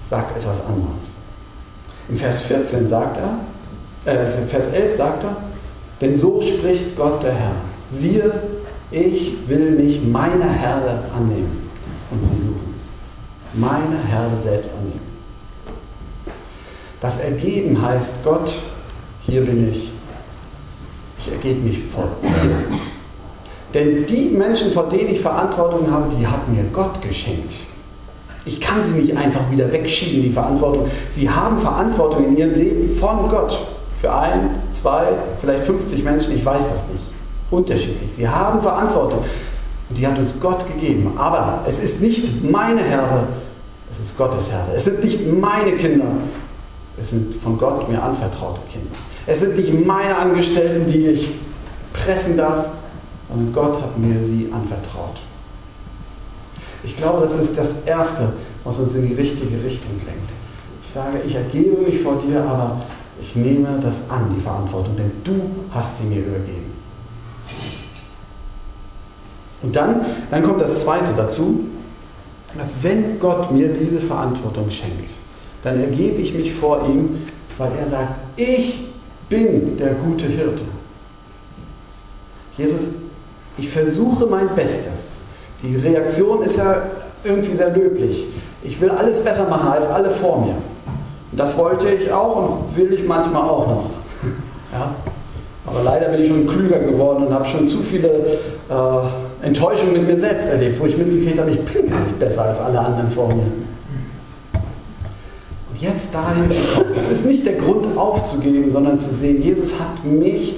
sagt 0.09 0.37
etwas 0.37 0.61
anderes. 0.67 1.13
Im 2.09 2.17
Vers 2.17 2.41
14 2.43 2.87
sagt 2.87 3.19
er, 3.19 4.13
äh, 4.13 4.39
im 4.39 4.47
Vers 4.47 4.69
11 4.69 4.97
sagt 4.97 5.25
er, 5.25 5.37
denn 6.01 6.17
so 6.17 6.41
spricht 6.43 6.97
Gott 6.97 7.23
der 7.23 7.33
Herr. 7.33 7.53
Siehe, 7.91 8.33
ich 8.91 9.49
will 9.49 9.73
mich 9.73 10.05
meiner 10.05 10.51
Herde 10.53 11.01
annehmen 11.17 11.71
und 12.11 12.23
sie 12.23 12.39
suchen. 12.39 12.75
Meine 13.55 13.97
Herde 14.09 14.39
selbst 14.41 14.71
annehmen. 14.73 15.06
Das 17.07 17.19
Ergeben 17.19 17.81
heißt, 17.81 18.25
Gott, 18.25 18.53
hier 19.27 19.43
bin 19.43 19.71
ich. 19.71 19.93
Ich 21.21 21.31
ergebe 21.31 21.61
mich 21.61 21.79
vor 21.81 22.09
dir. 22.21 22.81
Denn 23.73 24.05
die 24.07 24.31
Menschen, 24.37 24.73
vor 24.73 24.89
denen 24.89 25.11
ich 25.11 25.21
Verantwortung 25.21 25.89
habe, 25.89 26.13
die 26.19 26.27
hat 26.27 26.49
mir 26.49 26.65
Gott 26.73 27.01
geschenkt. 27.01 27.53
Ich 28.45 28.61
kann 28.61 28.83
sie 28.83 28.95
nicht 28.95 29.17
einfach 29.17 29.49
wieder 29.53 29.73
wegschieben, 29.73 30.21
die 30.21 30.31
Verantwortung. 30.31 30.89
Sie 31.09 31.31
haben 31.31 31.61
Verantwortung 31.61 32.25
in 32.25 32.37
ihrem 32.37 32.55
Leben 32.55 32.97
von 32.97 33.29
Gott. 33.29 33.69
Für 34.01 34.13
ein, 34.13 34.51
zwei, 34.73 35.07
vielleicht 35.41 35.63
50 35.63 36.03
Menschen, 36.03 36.35
ich 36.35 36.45
weiß 36.45 36.69
das 36.69 36.89
nicht. 36.93 37.05
Unterschiedlich. 37.53 38.15
Sie 38.15 38.29
haben 38.29 38.61
Verantwortung. 38.61 39.21
Und 39.89 39.97
die 39.97 40.05
hat 40.05 40.19
uns 40.19 40.41
Gott 40.41 40.67
gegeben. 40.67 41.13
Aber 41.17 41.63
es 41.69 41.79
ist 41.79 42.01
nicht 42.01 42.43
meine 42.51 42.83
Herde, 42.83 43.29
es 43.93 44.01
ist 44.01 44.19
Gottes 44.19 44.51
Herde. 44.51 44.73
Es 44.75 44.87
sind 44.87 45.05
nicht 45.05 45.25
meine 45.33 45.71
Kinder, 45.77 46.07
es 47.01 47.11
sind 47.11 47.35
von 47.35 47.59
Gott 47.59 47.89
mir 47.89 48.03
anvertraute 48.03 48.61
Kinder. 48.71 48.91
Es 49.27 49.41
sind 49.41 49.57
nicht 49.57 49.87
meine 49.87 50.17
Angestellten, 50.17 50.91
die 50.91 51.09
ich 51.09 51.31
pressen 51.93 52.37
darf, 52.37 52.67
sondern 53.29 53.53
Gott 53.53 53.83
hat 53.83 53.99
mir 53.99 54.23
sie 54.25 54.51
anvertraut. 54.53 55.17
Ich 56.85 56.97
glaube, 56.97 57.23
das 57.23 57.37
ist 57.37 57.59
das 57.59 57.83
Erste, 57.85 58.33
was 58.65 58.79
uns 58.79 58.95
in 58.95 59.09
die 59.09 59.15
richtige 59.15 59.63
Richtung 59.65 59.93
lenkt. 60.07 60.31
Ich 60.83 60.91
sage, 60.91 61.19
ich 61.27 61.35
ergebe 61.35 61.83
mich 61.83 61.99
vor 62.01 62.17
dir, 62.17 62.45
aber 62.45 62.83
ich 63.21 63.35
nehme 63.35 63.79
das 63.83 64.03
an, 64.09 64.33
die 64.37 64.41
Verantwortung, 64.41 64.97
denn 64.97 65.11
du 65.25 65.41
hast 65.73 65.99
sie 65.99 66.05
mir 66.05 66.21
übergeben. 66.21 66.73
Und 69.63 69.75
dann, 69.75 70.07
dann 70.31 70.43
kommt 70.45 70.61
das 70.61 70.81
Zweite 70.83 71.13
dazu, 71.17 71.65
dass 72.57 72.83
wenn 72.83 73.19
Gott 73.19 73.51
mir 73.51 73.69
diese 73.69 73.99
Verantwortung 73.99 74.71
schenkt, 74.71 75.11
dann 75.67 75.81
ergebe 75.81 76.23
ich 76.23 76.33
mich 76.33 76.53
vor 76.53 76.87
ihm, 76.87 77.27
weil 77.59 77.71
er 77.81 77.89
sagt, 77.89 78.21
ich 78.37 78.87
bin 79.29 79.77
der 79.77 79.95
gute 79.95 80.27
Hirte. 80.27 80.63
Jesus, 82.57 82.91
ich 83.59 83.69
versuche 83.69 84.27
mein 84.27 84.49
Bestes. 84.55 85.17
Die 85.65 85.75
Reaktion 85.75 86.45
ist 86.45 86.57
ja 86.59 86.83
irgendwie 87.25 87.57
sehr 87.57 87.71
löblich. 87.71 88.29
Ich 88.63 88.81
will 88.81 88.91
alles 88.91 89.19
besser 89.21 89.49
machen 89.49 89.69
als 89.69 89.89
alle 89.89 90.09
vor 90.09 90.47
mir. 90.47 90.55
Und 91.33 91.41
das 91.41 91.57
wollte 91.59 91.89
ich 91.89 92.13
auch 92.13 92.37
und 92.37 92.77
will 92.77 92.93
ich 92.93 93.05
manchmal 93.05 93.43
auch 93.43 93.67
noch. 93.67 93.91
Ja? 94.73 94.95
Aber 95.65 95.83
leider 95.83 96.11
bin 96.11 96.23
ich 96.23 96.29
schon 96.29 96.47
klüger 96.47 96.79
geworden 96.79 97.27
und 97.27 97.33
habe 97.33 97.45
schon 97.45 97.69
zu 97.69 97.79
viele 97.79 98.09
äh, 98.09 99.45
Enttäuschungen 99.47 99.95
mit 99.95 100.07
mir 100.07 100.17
selbst 100.17 100.47
erlebt, 100.47 100.79
wo 100.79 100.87
ich 100.87 100.97
mitgekriegt 100.97 101.41
habe, 101.41 101.51
ich 101.51 101.61
bin 101.61 101.91
gar 101.91 102.01
nicht 102.01 102.19
besser 102.19 102.45
als 102.45 102.61
alle 102.61 102.79
anderen 102.79 103.11
vor 103.11 103.29
mir. 103.29 103.47
Jetzt 105.81 106.15
dahin 106.15 106.51
zu 106.51 106.59
kommen, 106.75 106.95
das 106.95 107.09
ist 107.09 107.27
nicht 107.27 107.45
der 107.45 107.55
Grund 107.55 107.97
aufzugeben, 107.97 108.71
sondern 108.71 108.99
zu 108.99 109.13
sehen, 109.13 109.43
Jesus 109.43 109.73
hat 109.79 110.05
mich 110.05 110.57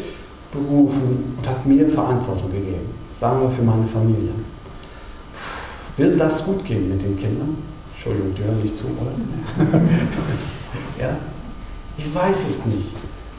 berufen 0.52 1.34
und 1.36 1.48
hat 1.48 1.66
mir 1.66 1.88
Verantwortung 1.88 2.52
gegeben. 2.52 2.94
Sagen 3.20 3.42
wir 3.42 3.50
für 3.50 3.62
meine 3.62 3.86
Familie. 3.86 4.30
Wird 5.96 6.20
das 6.20 6.44
gut 6.44 6.64
gehen 6.64 6.88
mit 6.88 7.02
den 7.02 7.16
Kindern? 7.16 7.56
Entschuldigung, 7.92 8.32
die 8.34 8.44
hören 8.44 8.62
nicht 8.62 8.76
zu, 8.76 8.84
oder? 8.84 9.70
ja? 11.00 11.16
Ich 11.96 12.14
weiß 12.14 12.38
es 12.48 12.64
nicht. 12.66 12.90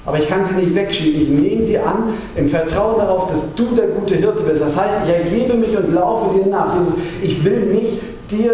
Aber 0.05 0.17
ich 0.17 0.27
kann 0.27 0.43
sie 0.43 0.55
nicht 0.55 0.75
wegschieben. 0.75 1.21
Ich 1.21 1.29
nehme 1.29 1.63
sie 1.63 1.77
an 1.77 2.13
im 2.35 2.47
Vertrauen 2.47 2.97
darauf, 2.97 3.27
dass 3.27 3.53
du 3.55 3.75
der 3.75 3.87
gute 3.87 4.15
Hirte 4.15 4.43
bist. 4.43 4.61
Das 4.61 4.75
heißt, 4.75 5.05
ich 5.05 5.13
ergebe 5.13 5.53
mich 5.55 5.77
und 5.77 5.93
laufe 5.93 6.37
dir 6.37 6.47
nach. 6.47 6.77
Jesus, 6.77 6.95
ich 7.21 7.43
will 7.45 7.59
mich 7.61 7.99
dir 8.29 8.53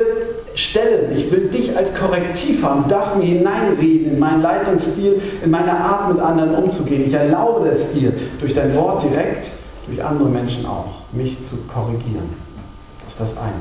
stellen. 0.56 1.16
Ich 1.16 1.32
will 1.32 1.50
dich 1.50 1.76
als 1.78 1.94
Korrektiv 1.94 2.64
haben. 2.64 2.84
Du 2.84 2.90
darfst 2.90 3.16
mir 3.18 3.26
hineinreden 3.26 4.14
in 4.14 4.20
meinen 4.20 4.42
Leitungsstil, 4.42 5.22
in 5.44 5.52
meine 5.52 5.78
Art 5.78 6.14
mit 6.14 6.20
anderen 6.20 6.56
umzugehen. 6.56 7.04
Ich 7.06 7.14
erlaube 7.14 7.68
es 7.70 7.92
dir, 7.92 8.14
durch 8.40 8.54
dein 8.54 8.74
Wort 8.76 9.04
direkt, 9.04 9.52
durch 9.88 10.04
andere 10.04 10.30
Menschen 10.30 10.66
auch, 10.66 10.88
mich 11.12 11.42
zu 11.42 11.58
korrigieren. 11.72 12.34
Das 13.04 13.14
ist 13.14 13.20
das 13.20 13.38
eine. 13.38 13.54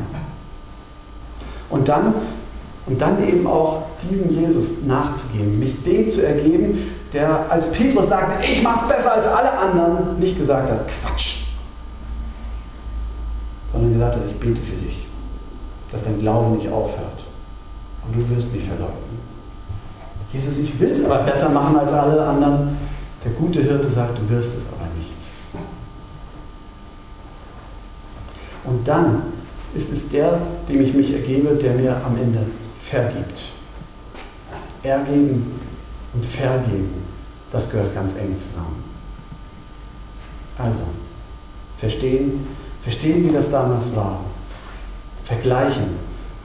Und 1.71 1.89
dann, 1.89 2.15
und 2.87 3.01
dann 3.01 3.27
eben 3.27 3.47
auch 3.47 3.83
diesem 4.09 4.31
Jesus 4.31 4.83
nachzugeben, 4.87 5.59
mich 5.59 5.83
dem 5.83 6.11
zu 6.11 6.25
ergeben, 6.25 6.79
der 7.13 7.51
als 7.51 7.71
Petrus 7.71 8.09
sagte, 8.09 8.45
ich 8.45 8.63
mach's 8.63 8.87
besser 8.87 9.13
als 9.13 9.27
alle 9.27 9.53
anderen, 9.53 10.19
nicht 10.19 10.39
gesagt 10.39 10.71
hat, 10.71 10.87
Quatsch, 10.89 11.45
sondern 13.73 13.93
gesagt 13.95 14.17
hat, 14.17 14.23
ich 14.27 14.35
bete 14.35 14.61
für 14.61 14.77
dich, 14.77 15.04
dass 15.91 16.05
dein 16.05 16.21
Glaube 16.21 16.57
nicht 16.57 16.69
aufhört. 16.69 17.25
Und 18.07 18.17
du 18.17 18.37
wirst 18.37 18.53
mich 18.53 18.65
verleugnen. 18.65 19.25
Jesus, 20.33 20.59
ich 20.59 20.79
will 20.81 20.91
es 20.91 21.05
aber 21.05 21.23
besser 21.23 21.49
machen 21.49 21.79
als 21.79 21.93
alle 21.93 22.25
anderen. 22.25 22.77
Der 23.25 23.33
gute 23.33 23.63
Hirte 23.63 23.89
sagt, 23.89 24.19
du 24.19 24.29
wirst 24.29 24.59
es 24.59 24.67
aber 24.67 24.89
nicht. 24.99 25.11
Und 28.65 28.87
dann 28.87 29.23
ist 29.75 29.93
es 29.93 30.09
der, 30.09 30.39
dem 30.69 30.83
ich 30.83 30.95
mich 30.95 31.13
ergebe, 31.13 31.55
der 31.55 31.75
mir 31.75 31.97
am 32.05 32.17
Ende 32.17 32.41
vergibt. 32.79 33.53
Ergeben 34.83 35.61
und 36.13 36.25
vergeben 36.25 37.05
das 37.55 37.71
gehört 37.71 37.95
ganz 37.95 38.17
eng 38.17 38.37
zusammen. 38.37 38.83
Also, 40.59 40.83
verstehen, 41.79 42.45
verstehen, 42.83 43.29
wie 43.29 43.33
das 43.33 43.49
damals 43.49 43.95
war. 43.95 44.25
Vergleichen, 45.25 45.85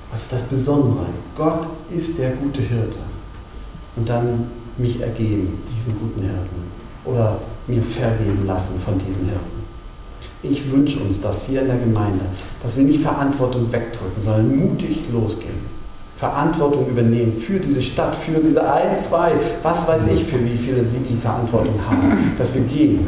was 0.09 0.23
ist 0.23 0.33
das 0.33 0.43
Besondere? 0.43 1.05
Gott 1.35 1.67
ist 1.91 2.17
der 2.17 2.31
gute 2.31 2.61
Hirte. 2.61 2.99
Und 3.95 4.07
dann 4.07 4.49
mich 4.77 5.01
ergeben, 5.01 5.61
diesen 5.67 5.99
guten 5.99 6.21
Hirten. 6.21 6.69
Oder 7.03 7.39
mir 7.67 7.81
vergeben 7.81 8.45
lassen 8.47 8.79
von 8.79 8.97
diesem 8.97 9.25
Hirten. 9.25 9.59
Ich 10.41 10.71
wünsche 10.71 10.99
uns 11.01 11.19
das 11.19 11.45
hier 11.45 11.61
in 11.61 11.67
der 11.67 11.77
Gemeinde, 11.77 12.23
dass 12.63 12.77
wir 12.77 12.83
nicht 12.85 13.01
Verantwortung 13.01 13.69
wegdrücken, 13.71 14.21
sondern 14.21 14.55
mutig 14.55 15.03
losgehen. 15.11 15.79
Verantwortung 16.15 16.87
übernehmen 16.87 17.33
für 17.33 17.59
diese 17.59 17.81
Stadt, 17.81 18.15
für 18.15 18.39
diese 18.39 18.71
ein, 18.71 18.95
zwei, 18.97 19.33
was 19.61 19.87
weiß 19.87 20.07
ich, 20.13 20.23
für 20.23 20.43
wie 20.43 20.57
viele 20.57 20.85
sie 20.85 20.99
die 20.99 21.17
Verantwortung 21.17 21.75
haben, 21.89 22.33
dass 22.37 22.53
wir 22.53 22.61
gehen. 22.61 23.07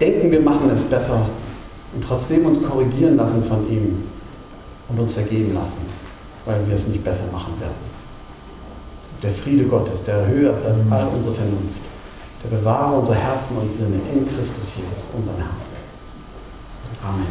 Denken, 0.00 0.30
wir 0.30 0.40
machen 0.40 0.70
es 0.70 0.84
besser 0.84 1.26
und 1.94 2.02
trotzdem 2.02 2.46
uns 2.46 2.62
korrigieren 2.62 3.16
lassen 3.16 3.42
von 3.42 3.70
ihm 3.70 4.05
und 4.88 4.98
uns 4.98 5.14
vergeben 5.14 5.54
lassen, 5.54 5.78
weil 6.44 6.66
wir 6.66 6.74
es 6.74 6.86
nicht 6.86 7.04
besser 7.04 7.24
machen 7.32 7.58
werden. 7.60 7.96
Der 9.22 9.30
Friede 9.30 9.64
Gottes, 9.64 10.04
der 10.04 10.26
höher 10.26 10.52
ist 10.52 10.64
als 10.64 10.80
all 10.90 11.08
unsere 11.08 11.34
Vernunft, 11.34 11.80
der 12.44 12.56
bewahre 12.56 12.98
unsere 12.98 13.16
Herzen 13.16 13.56
und 13.56 13.72
Sinne 13.72 14.00
in 14.12 14.26
Christus 14.26 14.74
Jesus, 14.76 15.08
unserem 15.16 15.38
Herrn. 15.38 15.56
Amen. 17.02 17.26